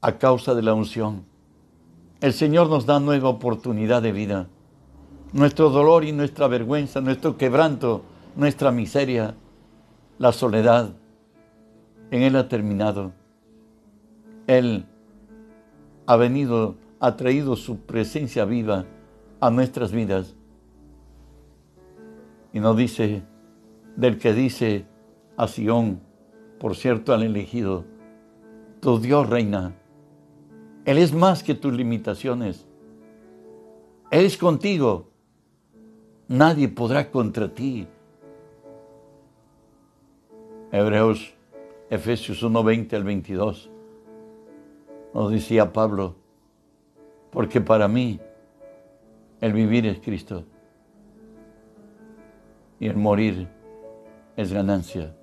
a 0.00 0.18
causa 0.18 0.56
de 0.56 0.62
la 0.62 0.74
unción. 0.74 1.24
El 2.20 2.32
Señor 2.32 2.68
nos 2.68 2.84
da 2.84 2.98
nueva 2.98 3.28
oportunidad 3.28 4.02
de 4.02 4.10
vida. 4.10 4.48
Nuestro 5.32 5.70
dolor 5.70 6.04
y 6.04 6.10
nuestra 6.10 6.48
vergüenza, 6.48 7.00
nuestro 7.00 7.36
quebranto, 7.36 8.02
nuestra 8.34 8.72
miseria, 8.72 9.36
la 10.18 10.32
soledad, 10.32 10.94
en 12.10 12.22
Él 12.22 12.34
ha 12.34 12.48
terminado. 12.48 13.12
Él 14.48 14.84
ha 16.06 16.16
venido, 16.16 16.76
ha 17.00 17.16
traído 17.16 17.56
su 17.56 17.80
presencia 17.80 18.44
viva 18.44 18.86
a 19.40 19.50
nuestras 19.50 19.92
vidas. 19.92 20.34
Y 22.52 22.60
nos 22.60 22.76
dice, 22.76 23.22
del 23.96 24.18
que 24.18 24.32
dice 24.34 24.86
a 25.36 25.48
Sión, 25.48 26.00
por 26.58 26.76
cierto, 26.76 27.12
al 27.12 27.22
elegido, 27.22 27.84
tu 28.80 28.98
Dios 28.98 29.28
reina 29.28 29.74
él 30.84 30.98
es 30.98 31.12
más 31.12 31.42
que 31.42 31.54
tus 31.54 31.72
limitaciones. 31.72 32.66
Él 34.10 34.24
es 34.24 34.36
contigo. 34.36 35.10
Nadie 36.26 36.68
podrá 36.68 37.10
contra 37.10 37.52
ti. 37.52 37.86
Hebreos, 40.72 41.34
Efesios 41.88 42.42
1, 42.42 42.64
20 42.64 42.96
al 42.96 43.04
22. 43.04 43.70
Nos 45.14 45.30
decía 45.30 45.72
Pablo, 45.72 46.16
porque 47.30 47.60
para 47.60 47.88
mí 47.88 48.20
el 49.40 49.52
vivir 49.52 49.86
es 49.86 50.00
Cristo 50.00 50.44
y 52.78 52.86
el 52.86 52.96
morir 52.96 53.48
es 54.36 54.52
ganancia. 54.52 55.14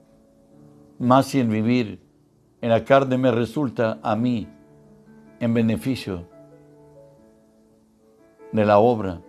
Más 1.00 1.28
si 1.28 1.40
el 1.40 1.48
vivir 1.48 2.00
en 2.62 2.70
la 2.70 2.84
carne 2.84 3.18
me 3.18 3.32
resulta 3.32 4.00
a 4.04 4.16
mí 4.16 4.48
en 5.40 5.54
beneficio 5.54 6.28
de 8.52 8.66
la 8.66 8.80
obra, 8.80 9.22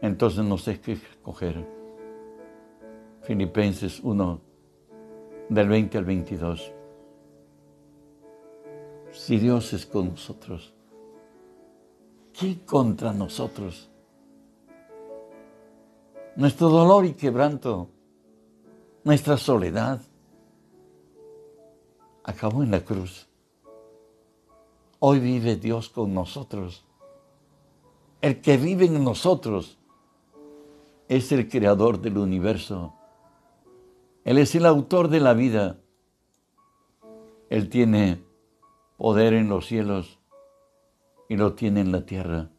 entonces 0.00 0.44
no 0.44 0.58
sé 0.58 0.80
qué 0.80 0.92
escoger. 0.92 1.66
Filipenses 3.22 4.00
1, 4.02 4.40
del 5.48 5.68
20 5.68 5.98
al 5.98 6.04
22. 6.04 6.74
Si 9.12 9.38
Dios 9.38 9.74
es 9.74 9.84
con 9.84 10.08
nosotros, 10.08 10.72
¿quién 12.32 12.60
contra 12.60 13.12
nosotros? 13.12 13.90
Nuestro 16.34 16.70
dolor 16.70 17.04
y 17.04 17.12
quebranto, 17.12 17.90
nuestra 19.04 19.36
soledad, 19.36 20.00
acabó 22.24 22.62
en 22.62 22.70
la 22.70 22.80
cruz. 22.80 23.28
Hoy 24.98 25.20
vive 25.20 25.56
Dios 25.56 25.90
con 25.90 26.14
nosotros. 26.14 26.82
El 28.22 28.40
que 28.40 28.56
vive 28.56 28.86
en 28.86 29.04
nosotros 29.04 29.76
es 31.08 31.32
el 31.32 31.50
creador 31.50 32.00
del 32.00 32.16
universo. 32.16 32.94
Él 34.24 34.38
es 34.38 34.54
el 34.54 34.64
autor 34.64 35.08
de 35.08 35.20
la 35.20 35.34
vida. 35.34 35.78
Él 37.50 37.68
tiene 37.68 38.31
poder 39.02 39.34
en 39.34 39.48
los 39.48 39.66
cielos 39.66 40.20
y 41.28 41.36
lo 41.36 41.54
tiene 41.54 41.80
en 41.80 41.90
la 41.90 42.06
tierra. 42.06 42.50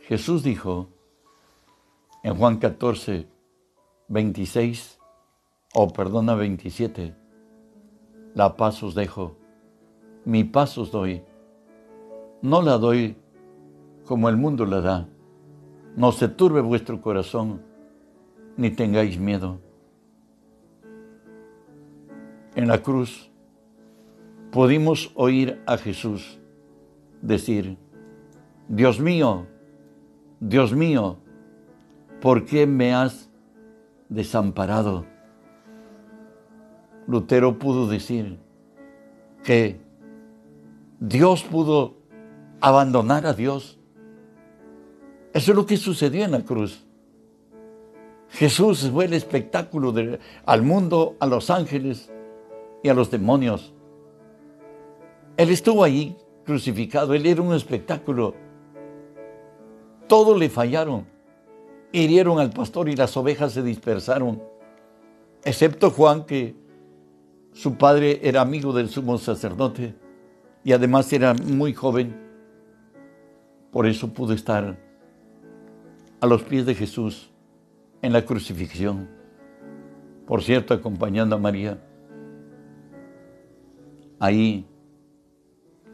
Jesús 0.00 0.42
dijo 0.42 0.88
en 2.22 2.34
Juan 2.34 2.56
14, 2.56 3.28
26, 4.08 4.98
o 5.74 5.92
perdona 5.92 6.34
27, 6.34 7.14
la 8.32 8.56
paz 8.56 8.82
os 8.82 8.94
dejo 8.94 9.36
mi 10.24 10.44
paz 10.44 10.78
os 10.78 10.90
doy. 10.90 11.22
No 12.40 12.62
la 12.62 12.78
doy 12.78 13.18
como 14.06 14.30
el 14.30 14.38
mundo 14.38 14.64
la 14.64 14.80
da. 14.80 15.08
No 15.94 16.10
se 16.10 16.28
turbe 16.28 16.62
vuestro 16.62 17.02
corazón, 17.02 17.60
ni 18.56 18.70
tengáis 18.70 19.18
miedo. 19.18 19.60
En 22.54 22.66
la 22.66 22.82
cruz 22.82 23.30
pudimos 24.56 25.12
oír 25.16 25.60
a 25.66 25.76
Jesús 25.76 26.38
decir, 27.20 27.76
Dios 28.68 28.98
mío, 28.98 29.44
Dios 30.40 30.72
mío, 30.72 31.18
¿por 32.22 32.46
qué 32.46 32.66
me 32.66 32.94
has 32.94 33.28
desamparado? 34.08 35.04
Lutero 37.06 37.58
pudo 37.58 37.86
decir 37.86 38.38
que 39.44 39.78
Dios 41.00 41.42
pudo 41.42 41.98
abandonar 42.62 43.26
a 43.26 43.34
Dios. 43.34 43.78
Eso 45.34 45.52
es 45.52 45.54
lo 45.54 45.66
que 45.66 45.76
sucedió 45.76 46.24
en 46.24 46.30
la 46.30 46.40
cruz. 46.40 46.82
Jesús 48.30 48.88
fue 48.90 49.04
el 49.04 49.12
espectáculo 49.12 49.92
al 50.46 50.62
mundo, 50.62 51.14
a 51.20 51.26
los 51.26 51.50
ángeles 51.50 52.10
y 52.82 52.88
a 52.88 52.94
los 52.94 53.10
demonios. 53.10 53.75
Él 55.36 55.50
estuvo 55.50 55.84
ahí 55.84 56.16
crucificado, 56.44 57.12
él 57.14 57.26
era 57.26 57.42
un 57.42 57.54
espectáculo. 57.54 58.34
Todos 60.06 60.38
le 60.38 60.48
fallaron, 60.48 61.06
hirieron 61.92 62.38
al 62.38 62.50
pastor 62.50 62.88
y 62.88 62.96
las 62.96 63.16
ovejas 63.16 63.52
se 63.52 63.62
dispersaron, 63.62 64.42
excepto 65.44 65.90
Juan 65.90 66.24
que 66.24 66.54
su 67.52 67.76
padre 67.76 68.20
era 68.22 68.40
amigo 68.40 68.72
del 68.72 68.88
sumo 68.88 69.18
sacerdote 69.18 69.94
y 70.62 70.72
además 70.72 71.12
era 71.12 71.34
muy 71.34 71.72
joven. 71.72 72.14
Por 73.72 73.86
eso 73.86 74.12
pudo 74.12 74.32
estar 74.32 74.78
a 76.20 76.26
los 76.26 76.42
pies 76.42 76.66
de 76.66 76.74
Jesús 76.74 77.30
en 78.02 78.12
la 78.12 78.24
crucifixión. 78.24 79.08
Por 80.26 80.42
cierto, 80.42 80.74
acompañando 80.74 81.36
a 81.36 81.38
María. 81.38 81.78
Ahí, 84.18 84.66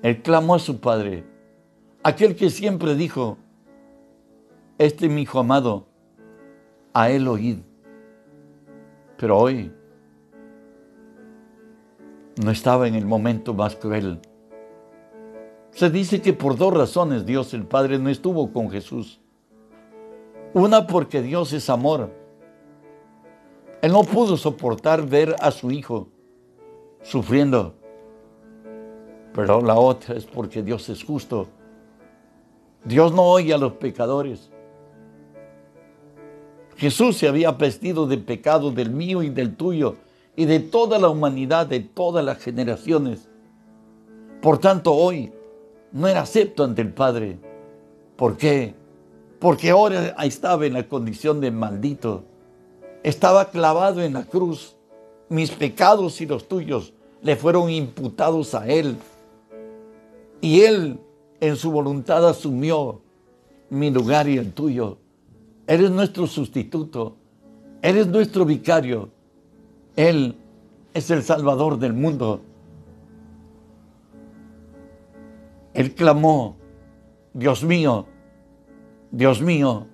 él 0.02 0.20
clamó 0.22 0.56
a 0.56 0.58
su 0.58 0.80
Padre, 0.80 1.24
aquel 2.02 2.34
que 2.34 2.50
siempre 2.50 2.96
dijo, 2.96 3.38
este 4.78 5.06
es 5.06 5.12
mi 5.12 5.22
hijo 5.22 5.38
amado, 5.38 5.86
a 6.92 7.10
él 7.10 7.28
oíd. 7.28 7.58
Pero 9.16 9.38
hoy 9.38 9.72
no 12.42 12.50
estaba 12.50 12.88
en 12.88 12.96
el 12.96 13.06
momento 13.06 13.54
más 13.54 13.76
cruel 13.76 14.20
Se 15.70 15.90
dice 15.90 16.20
que 16.20 16.32
por 16.32 16.56
dos 16.56 16.74
razones 16.74 17.24
Dios 17.24 17.54
el 17.54 17.64
Padre 17.64 17.98
no 17.98 18.08
estuvo 18.08 18.52
con 18.52 18.70
Jesús. 18.70 19.20
Una 20.54 20.86
porque 20.86 21.22
Dios 21.22 21.52
es 21.52 21.70
amor. 21.70 22.10
Él 23.80 23.92
no 23.92 24.02
pudo 24.02 24.36
soportar 24.36 25.06
ver 25.06 25.36
a 25.40 25.50
su 25.52 25.70
hijo 25.70 26.08
sufriendo. 27.02 27.81
Pero 29.34 29.62
la 29.62 29.74
otra 29.76 30.14
es 30.14 30.26
porque 30.26 30.62
Dios 30.62 30.88
es 30.88 31.02
justo. 31.02 31.48
Dios 32.84 33.12
no 33.12 33.22
oye 33.22 33.54
a 33.54 33.58
los 33.58 33.72
pecadores. 33.74 34.50
Jesús 36.76 37.16
se 37.16 37.28
había 37.28 37.52
vestido 37.52 38.06
de 38.06 38.18
pecado 38.18 38.70
del 38.70 38.90
mío 38.90 39.22
y 39.22 39.30
del 39.30 39.54
tuyo 39.54 39.96
y 40.34 40.46
de 40.46 40.60
toda 40.60 40.98
la 40.98 41.08
humanidad, 41.08 41.66
de 41.66 41.80
todas 41.80 42.24
las 42.24 42.38
generaciones. 42.38 43.28
Por 44.40 44.58
tanto, 44.58 44.92
hoy 44.92 45.32
no 45.92 46.08
era 46.08 46.22
acepto 46.22 46.64
ante 46.64 46.82
el 46.82 46.92
Padre. 46.92 47.38
¿Por 48.16 48.36
qué? 48.36 48.74
Porque 49.38 49.70
ahora 49.70 50.16
estaba 50.24 50.66
en 50.66 50.72
la 50.72 50.88
condición 50.88 51.40
de 51.40 51.50
maldito. 51.50 52.24
Estaba 53.02 53.50
clavado 53.50 54.02
en 54.02 54.14
la 54.14 54.24
cruz. 54.24 54.76
Mis 55.28 55.50
pecados 55.50 56.20
y 56.20 56.26
los 56.26 56.48
tuyos 56.48 56.92
le 57.22 57.36
fueron 57.36 57.70
imputados 57.70 58.54
a 58.54 58.66
Él. 58.66 58.96
Y 60.42 60.62
Él 60.62 60.98
en 61.40 61.56
su 61.56 61.70
voluntad 61.70 62.28
asumió 62.28 63.00
mi 63.70 63.90
lugar 63.90 64.28
y 64.28 64.36
el 64.36 64.52
tuyo. 64.52 64.98
Eres 65.66 65.90
nuestro 65.90 66.26
sustituto. 66.26 67.16
Eres 67.80 68.08
nuestro 68.08 68.44
vicario. 68.44 69.08
Él 69.94 70.36
es 70.92 71.10
el 71.12 71.22
Salvador 71.22 71.78
del 71.78 71.92
mundo. 71.92 72.42
Él 75.74 75.94
clamó, 75.94 76.56
Dios 77.32 77.62
mío, 77.62 78.06
Dios 79.12 79.40
mío, 79.40 79.86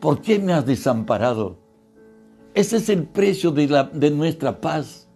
¿por 0.00 0.20
qué 0.20 0.40
me 0.40 0.52
has 0.52 0.66
desamparado? 0.66 1.56
Ese 2.54 2.78
es 2.78 2.88
el 2.88 3.04
precio 3.04 3.52
de, 3.52 3.88
de 3.92 4.10
nuestra 4.10 4.60
paz. 4.60 5.08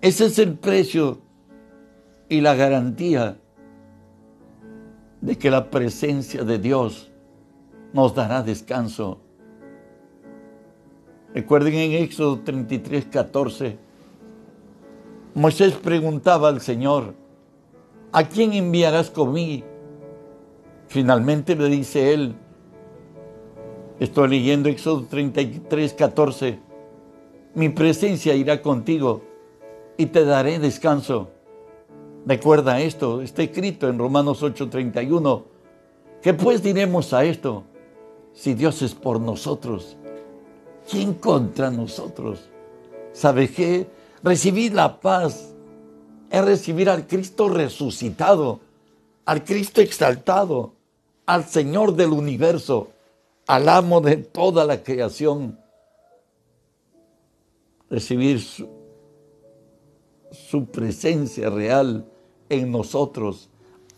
Ese 0.00 0.26
es 0.26 0.38
el 0.38 0.54
precio 0.56 1.27
y 2.28 2.40
la 2.40 2.54
garantía 2.54 3.38
de 5.20 5.36
que 5.36 5.50
la 5.50 5.70
presencia 5.70 6.44
de 6.44 6.58
Dios 6.58 7.10
nos 7.92 8.14
dará 8.14 8.42
descanso. 8.42 9.20
Recuerden 11.34 11.74
en 11.74 11.92
Éxodo 11.92 12.40
33, 12.40 13.06
14, 13.06 13.78
Moisés 15.34 15.74
preguntaba 15.74 16.48
al 16.48 16.60
Señor, 16.60 17.14
¿a 18.12 18.24
quién 18.24 18.52
enviarás 18.52 19.10
conmigo? 19.10 19.64
Finalmente 20.88 21.54
le 21.54 21.68
dice 21.68 22.14
él, 22.14 22.34
estoy 24.00 24.28
leyendo 24.28 24.68
Éxodo 24.68 25.04
33, 25.04 25.92
14, 25.94 26.58
mi 27.54 27.68
presencia 27.68 28.34
irá 28.34 28.62
contigo 28.62 29.22
y 29.96 30.06
te 30.06 30.24
daré 30.24 30.58
descanso. 30.58 31.30
Recuerda 32.28 32.78
esto, 32.78 33.22
está 33.22 33.42
escrito 33.42 33.88
en 33.88 33.98
Romanos 33.98 34.42
8:31. 34.42 35.44
¿Qué 36.20 36.34
pues 36.34 36.62
diremos 36.62 37.14
a 37.14 37.24
esto? 37.24 37.64
Si 38.34 38.52
Dios 38.52 38.82
es 38.82 38.94
por 38.94 39.18
nosotros, 39.18 39.96
¿quién 40.90 41.14
contra 41.14 41.70
nosotros? 41.70 42.50
¿Sabe 43.14 43.50
qué? 43.50 43.86
Recibir 44.22 44.74
la 44.74 45.00
paz 45.00 45.54
es 46.28 46.44
recibir 46.44 46.90
al 46.90 47.06
Cristo 47.06 47.48
resucitado, 47.48 48.60
al 49.24 49.42
Cristo 49.42 49.80
exaltado, 49.80 50.74
al 51.24 51.46
Señor 51.46 51.94
del 51.94 52.10
universo, 52.10 52.90
al 53.46 53.70
amo 53.70 54.02
de 54.02 54.18
toda 54.18 54.66
la 54.66 54.82
creación. 54.82 55.58
Recibir 57.88 58.42
su 60.30 60.66
presencia 60.66 61.48
real 61.48 62.04
en 62.48 62.70
nosotros, 62.70 63.48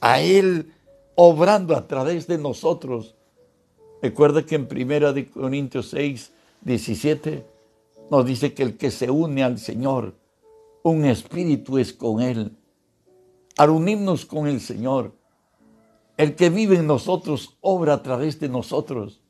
a 0.00 0.20
Él 0.20 0.72
obrando 1.14 1.76
a 1.76 1.86
través 1.86 2.26
de 2.26 2.38
nosotros. 2.38 3.14
Recuerda 4.02 4.44
que 4.44 4.54
en 4.54 4.68
1 4.70 5.30
Corintios 5.32 5.90
6, 5.90 6.32
17 6.62 7.46
nos 8.10 8.26
dice 8.26 8.54
que 8.54 8.62
el 8.62 8.76
que 8.76 8.90
se 8.90 9.10
une 9.10 9.42
al 9.42 9.58
Señor, 9.58 10.14
un 10.82 11.04
espíritu 11.04 11.78
es 11.78 11.92
con 11.92 12.20
Él. 12.20 12.56
Al 13.56 13.70
unirnos 13.70 14.24
con 14.24 14.46
el 14.46 14.60
Señor, 14.60 15.12
el 16.16 16.34
que 16.34 16.50
vive 16.50 16.76
en 16.76 16.86
nosotros 16.86 17.56
obra 17.60 17.94
a 17.94 18.02
través 18.02 18.40
de 18.40 18.48
nosotros. 18.48 19.22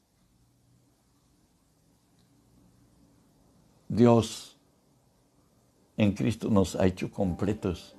Dios 3.89 4.57
en 5.97 6.13
Cristo 6.13 6.49
nos 6.49 6.77
ha 6.77 6.87
hecho 6.87 7.11
completos. 7.11 7.97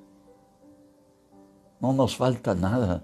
No 1.81 1.93
nos 1.93 2.15
falta 2.15 2.53
nada. 2.53 3.03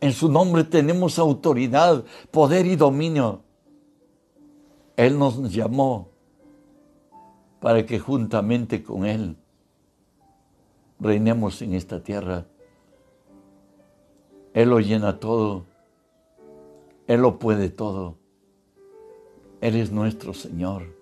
En 0.00 0.12
su 0.12 0.28
nombre 0.30 0.64
tenemos 0.64 1.18
autoridad, 1.18 2.04
poder 2.30 2.66
y 2.66 2.76
dominio. 2.76 3.42
Él 4.96 5.18
nos 5.18 5.52
llamó 5.52 6.08
para 7.60 7.86
que 7.86 7.98
juntamente 7.98 8.82
con 8.82 9.06
Él 9.06 9.36
reinemos 11.00 11.62
en 11.62 11.74
esta 11.74 12.02
tierra. 12.02 12.46
Él 14.52 14.68
lo 14.68 14.80
llena 14.80 15.18
todo. 15.18 15.64
Él 17.06 17.20
lo 17.20 17.38
puede 17.38 17.70
todo. 17.70 18.16
Él 19.60 19.76
es 19.76 19.90
nuestro 19.90 20.34
Señor. 20.34 21.01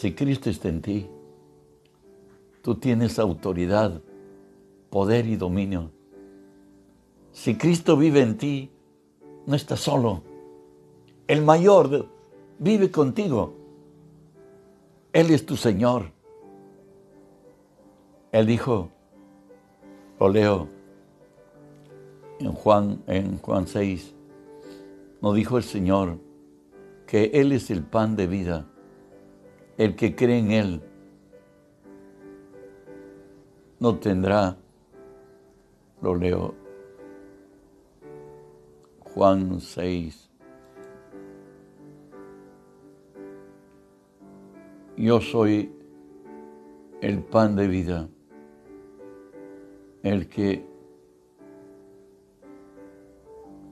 Si 0.00 0.14
Cristo 0.14 0.48
está 0.48 0.70
en 0.70 0.80
ti, 0.80 1.10
tú 2.62 2.76
tienes 2.76 3.18
autoridad, 3.18 4.00
poder 4.88 5.26
y 5.26 5.36
dominio. 5.36 5.90
Si 7.32 7.58
Cristo 7.58 7.98
vive 7.98 8.22
en 8.22 8.38
ti, 8.38 8.70
no 9.44 9.54
estás 9.54 9.80
solo. 9.80 10.22
El 11.26 11.42
mayor 11.42 12.08
vive 12.58 12.90
contigo. 12.90 13.52
Él 15.12 15.30
es 15.32 15.44
tu 15.44 15.56
Señor. 15.56 16.12
Él 18.32 18.46
dijo, 18.46 18.88
lo 20.18 20.30
leo 20.30 20.66
en 22.38 22.52
Juan, 22.52 23.02
en 23.06 23.36
Juan 23.36 23.66
6, 23.66 24.14
nos 25.20 25.34
dijo 25.34 25.58
el 25.58 25.64
Señor 25.64 26.16
que 27.06 27.24
Él 27.34 27.52
es 27.52 27.70
el 27.70 27.82
pan 27.82 28.16
de 28.16 28.26
vida 28.26 28.66
el 29.80 29.96
que 29.96 30.14
cree 30.14 30.38
en 30.38 30.50
Él 30.50 30.82
no 33.78 33.98
tendrá, 33.98 34.58
lo 36.02 36.14
leo, 36.14 36.54
Juan 38.98 39.58
6. 39.58 40.28
Yo 44.98 45.18
soy 45.22 45.72
el 47.00 47.22
pan 47.22 47.56
de 47.56 47.66
vida, 47.66 48.06
el 50.02 50.28
que 50.28 50.62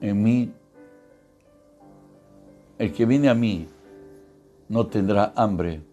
en 0.01 0.23
mí, 0.23 0.51
el 2.79 2.93
que 2.93 3.05
viene 3.05 3.29
a 3.29 3.35
mí, 3.35 3.67
no 4.69 4.87
tendrá 4.87 5.33
hambre 5.35 5.83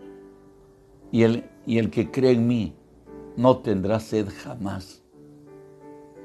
y 1.13 1.23
el, 1.23 1.45
y 1.67 1.79
el 1.79 1.91
que 1.91 2.11
cree 2.11 2.33
en 2.33 2.47
mí 2.47 2.75
no 3.37 3.59
tendrá 3.59 4.01
sed 4.01 4.29
jamás. 4.43 5.03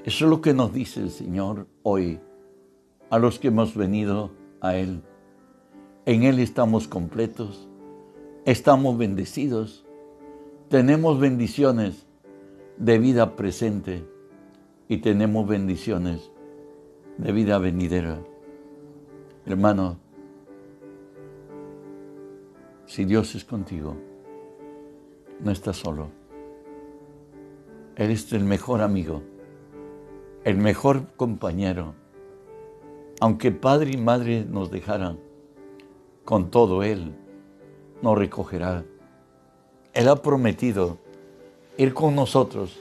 Eso 0.04 0.24
es 0.24 0.30
lo 0.30 0.40
que 0.40 0.54
nos 0.54 0.72
dice 0.72 1.00
el 1.00 1.10
Señor 1.10 1.68
hoy 1.82 2.20
a 3.10 3.18
los 3.18 3.38
que 3.38 3.48
hemos 3.48 3.76
venido 3.76 4.32
a 4.60 4.76
Él. 4.76 5.02
En 6.06 6.24
Él 6.24 6.40
estamos 6.40 6.88
completos, 6.88 7.68
estamos 8.44 8.98
bendecidos, 8.98 9.86
tenemos 10.68 11.20
bendiciones 11.20 12.06
de 12.78 12.98
vida 12.98 13.36
presente 13.36 14.04
y 14.88 14.98
tenemos 14.98 15.46
bendiciones 15.46 16.32
de 17.18 17.32
vida 17.32 17.58
venidera. 17.58 18.20
Hermano, 19.46 19.98
si 22.86 23.04
Dios 23.04 23.34
es 23.34 23.44
contigo, 23.44 23.96
no 25.42 25.50
estás 25.50 25.76
solo. 25.76 26.08
Eres 27.96 28.32
el 28.32 28.44
mejor 28.44 28.80
amigo, 28.80 29.22
el 30.44 30.56
mejor 30.56 31.08
compañero. 31.16 31.94
Aunque 33.20 33.52
padre 33.52 33.92
y 33.92 33.96
madre 33.96 34.44
nos 34.48 34.70
dejaran, 34.70 35.18
con 36.24 36.50
todo 36.50 36.82
Él 36.82 37.14
nos 38.02 38.18
recogerá. 38.18 38.84
Él 39.92 40.08
ha 40.08 40.16
prometido 40.16 40.98
ir 41.76 41.94
con 41.94 42.14
nosotros 42.14 42.78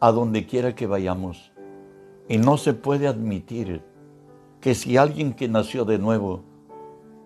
a 0.00 0.12
donde 0.12 0.46
quiera 0.46 0.74
que 0.74 0.86
vayamos. 0.86 1.52
Y 2.28 2.38
no 2.38 2.56
se 2.56 2.72
puede 2.72 3.06
admitir 3.06 3.82
que 4.60 4.74
si 4.74 4.96
alguien 4.96 5.34
que 5.34 5.48
nació 5.48 5.84
de 5.84 5.98
nuevo 5.98 6.42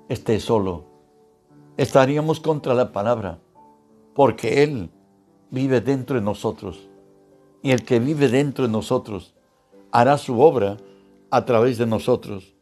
esté 0.08 0.40
solo, 0.40 0.84
estaríamos 1.76 2.40
contra 2.40 2.74
la 2.74 2.92
palabra, 2.92 3.38
porque 4.14 4.62
Él 4.62 4.90
vive 5.50 5.80
dentro 5.80 6.16
de 6.16 6.22
nosotros. 6.22 6.88
Y 7.62 7.70
el 7.70 7.84
que 7.84 7.98
vive 7.98 8.28
dentro 8.28 8.66
de 8.66 8.72
nosotros 8.72 9.34
hará 9.90 10.18
su 10.18 10.40
obra 10.40 10.76
a 11.30 11.44
través 11.44 11.78
de 11.78 11.86
nosotros. 11.86 12.54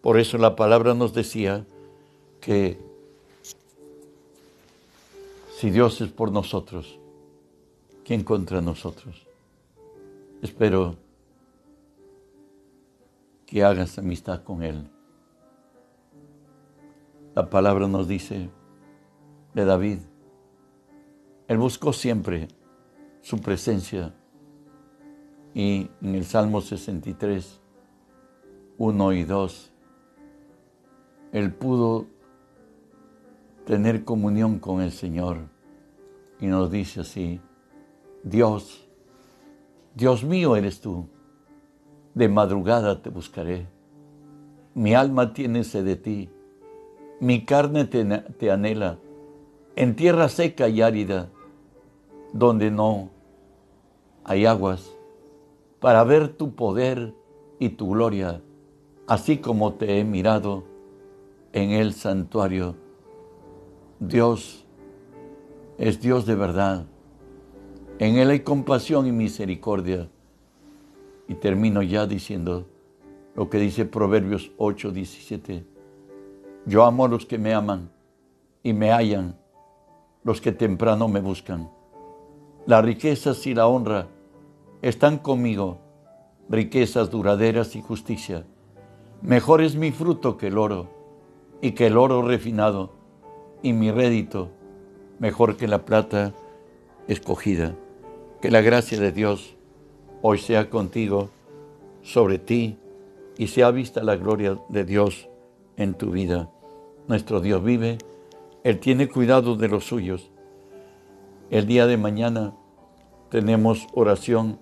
Por 0.00 0.18
eso 0.18 0.38
la 0.38 0.56
palabra 0.56 0.94
nos 0.94 1.12
decía 1.12 1.66
que 2.40 2.78
si 5.56 5.70
Dios 5.70 6.00
es 6.00 6.10
por 6.10 6.30
nosotros, 6.30 6.98
¿quién 8.04 8.22
contra 8.22 8.60
nosotros? 8.60 9.26
Espero 10.42 10.96
que 13.46 13.64
hagas 13.64 13.98
amistad 13.98 14.42
con 14.44 14.62
Él. 14.62 14.88
La 17.34 17.48
palabra 17.48 17.88
nos 17.88 18.06
dice 18.06 18.48
de 19.54 19.64
David, 19.64 19.98
Él 21.48 21.58
buscó 21.58 21.92
siempre 21.92 22.48
su 23.20 23.38
presencia. 23.38 24.14
Y 25.54 25.90
en 26.02 26.14
el 26.14 26.24
Salmo 26.24 26.60
63, 26.60 27.60
1 28.78 29.12
y 29.12 29.24
2, 29.24 29.72
Él 31.32 31.52
pudo 31.52 32.06
tener 33.64 34.04
comunión 34.04 34.58
con 34.58 34.82
el 34.82 34.92
Señor. 34.92 35.48
Y 36.40 36.46
nos 36.46 36.70
dice 36.70 37.00
así, 37.00 37.40
Dios, 38.22 38.86
Dios 39.94 40.24
mío 40.24 40.56
eres 40.56 40.80
tú. 40.80 41.08
De 42.14 42.28
madrugada 42.28 43.02
te 43.02 43.10
buscaré. 43.10 43.66
Mi 44.74 44.94
alma 44.94 45.32
tiene 45.32 45.64
sed 45.64 45.84
de 45.86 45.96
ti, 45.96 46.30
mi 47.18 47.46
carne 47.46 47.86
te, 47.86 48.50
anhela, 48.50 48.98
en 49.74 49.96
tierra 49.96 50.28
seca 50.28 50.68
y 50.68 50.82
árida, 50.82 51.30
donde 52.38 52.70
no 52.70 53.10
hay 54.24 54.46
aguas, 54.46 54.92
para 55.80 56.04
ver 56.04 56.36
tu 56.36 56.54
poder 56.54 57.14
y 57.58 57.70
tu 57.70 57.90
gloria, 57.90 58.42
así 59.06 59.38
como 59.38 59.74
te 59.74 59.98
he 59.98 60.04
mirado 60.04 60.64
en 61.52 61.70
el 61.70 61.92
santuario. 61.92 62.74
Dios 64.00 64.66
es 65.78 66.00
Dios 66.00 66.26
de 66.26 66.34
verdad. 66.34 66.86
En 67.98 68.16
Él 68.16 68.30
hay 68.30 68.40
compasión 68.40 69.06
y 69.06 69.12
misericordia 69.12 70.08
y 71.28 71.34
termino 71.34 71.82
ya 71.82 72.06
diciendo 72.06 72.66
lo 73.34 73.48
que 73.48 73.58
dice 73.58 73.86
Proverbios 73.86 74.50
8, 74.58 74.92
17. 74.92 75.64
Yo 76.66 76.84
amo 76.84 77.04
a 77.04 77.08
los 77.08 77.24
que 77.26 77.38
me 77.38 77.54
aman 77.54 77.90
y 78.62 78.72
me 78.72 78.90
hallan, 78.90 79.38
los 80.24 80.40
que 80.40 80.52
temprano 80.52 81.08
me 81.08 81.20
buscan. 81.20 81.70
Las 82.66 82.84
riquezas 82.84 83.46
y 83.46 83.54
la 83.54 83.68
honra 83.68 84.08
están 84.82 85.18
conmigo, 85.18 85.78
riquezas 86.48 87.10
duraderas 87.10 87.76
y 87.76 87.82
justicia. 87.82 88.44
Mejor 89.22 89.62
es 89.62 89.76
mi 89.76 89.92
fruto 89.92 90.36
que 90.36 90.48
el 90.48 90.58
oro, 90.58 90.88
y 91.60 91.72
que 91.72 91.86
el 91.86 91.96
oro 91.96 92.22
refinado, 92.22 92.90
y 93.62 93.72
mi 93.72 93.90
rédito 93.90 94.50
mejor 95.18 95.56
que 95.56 95.68
la 95.68 95.84
plata 95.84 96.34
escogida. 97.08 97.74
Que 98.40 98.50
la 98.50 98.60
gracia 98.60 98.98
de 99.00 99.12
Dios 99.12 99.56
hoy 100.22 100.38
sea 100.38 100.68
contigo, 100.68 101.30
sobre 102.02 102.38
ti, 102.38 102.78
y 103.38 103.48
sea 103.48 103.70
vista 103.70 104.02
la 104.02 104.16
gloria 104.16 104.58
de 104.68 104.84
Dios 104.84 105.28
en 105.76 105.94
tu 105.94 106.10
vida. 106.10 106.50
Nuestro 107.06 107.40
Dios 107.40 107.62
vive, 107.62 107.98
Él 108.64 108.80
tiene 108.80 109.08
cuidado 109.08 109.56
de 109.56 109.68
los 109.68 109.84
suyos. 109.84 110.30
El 111.48 111.66
día 111.66 111.86
de 111.86 111.96
mañana 111.96 112.54
tenemos 113.30 113.86
oración 113.94 114.58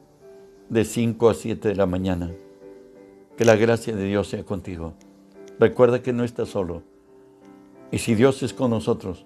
de 0.68 0.84
5 0.84 1.30
a 1.30 1.34
7 1.34 1.68
de 1.68 1.76
la 1.76 1.86
mañana. 1.86 2.30
Que 3.38 3.46
la 3.46 3.56
gracia 3.56 3.96
de 3.96 4.04
Dios 4.04 4.28
sea 4.28 4.44
contigo. 4.44 4.92
Recuerda 5.58 6.02
que 6.02 6.12
no 6.12 6.24
estás 6.24 6.50
solo. 6.50 6.82
Y 7.90 7.98
si 7.98 8.14
Dios 8.14 8.42
es 8.42 8.52
con 8.52 8.70
nosotros, 8.70 9.24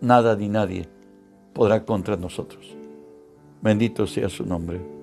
nada 0.00 0.36
ni 0.36 0.48
nadie 0.48 0.88
podrá 1.52 1.84
contra 1.84 2.16
nosotros. 2.16 2.74
Bendito 3.60 4.06
sea 4.06 4.30
su 4.30 4.46
nombre. 4.46 4.95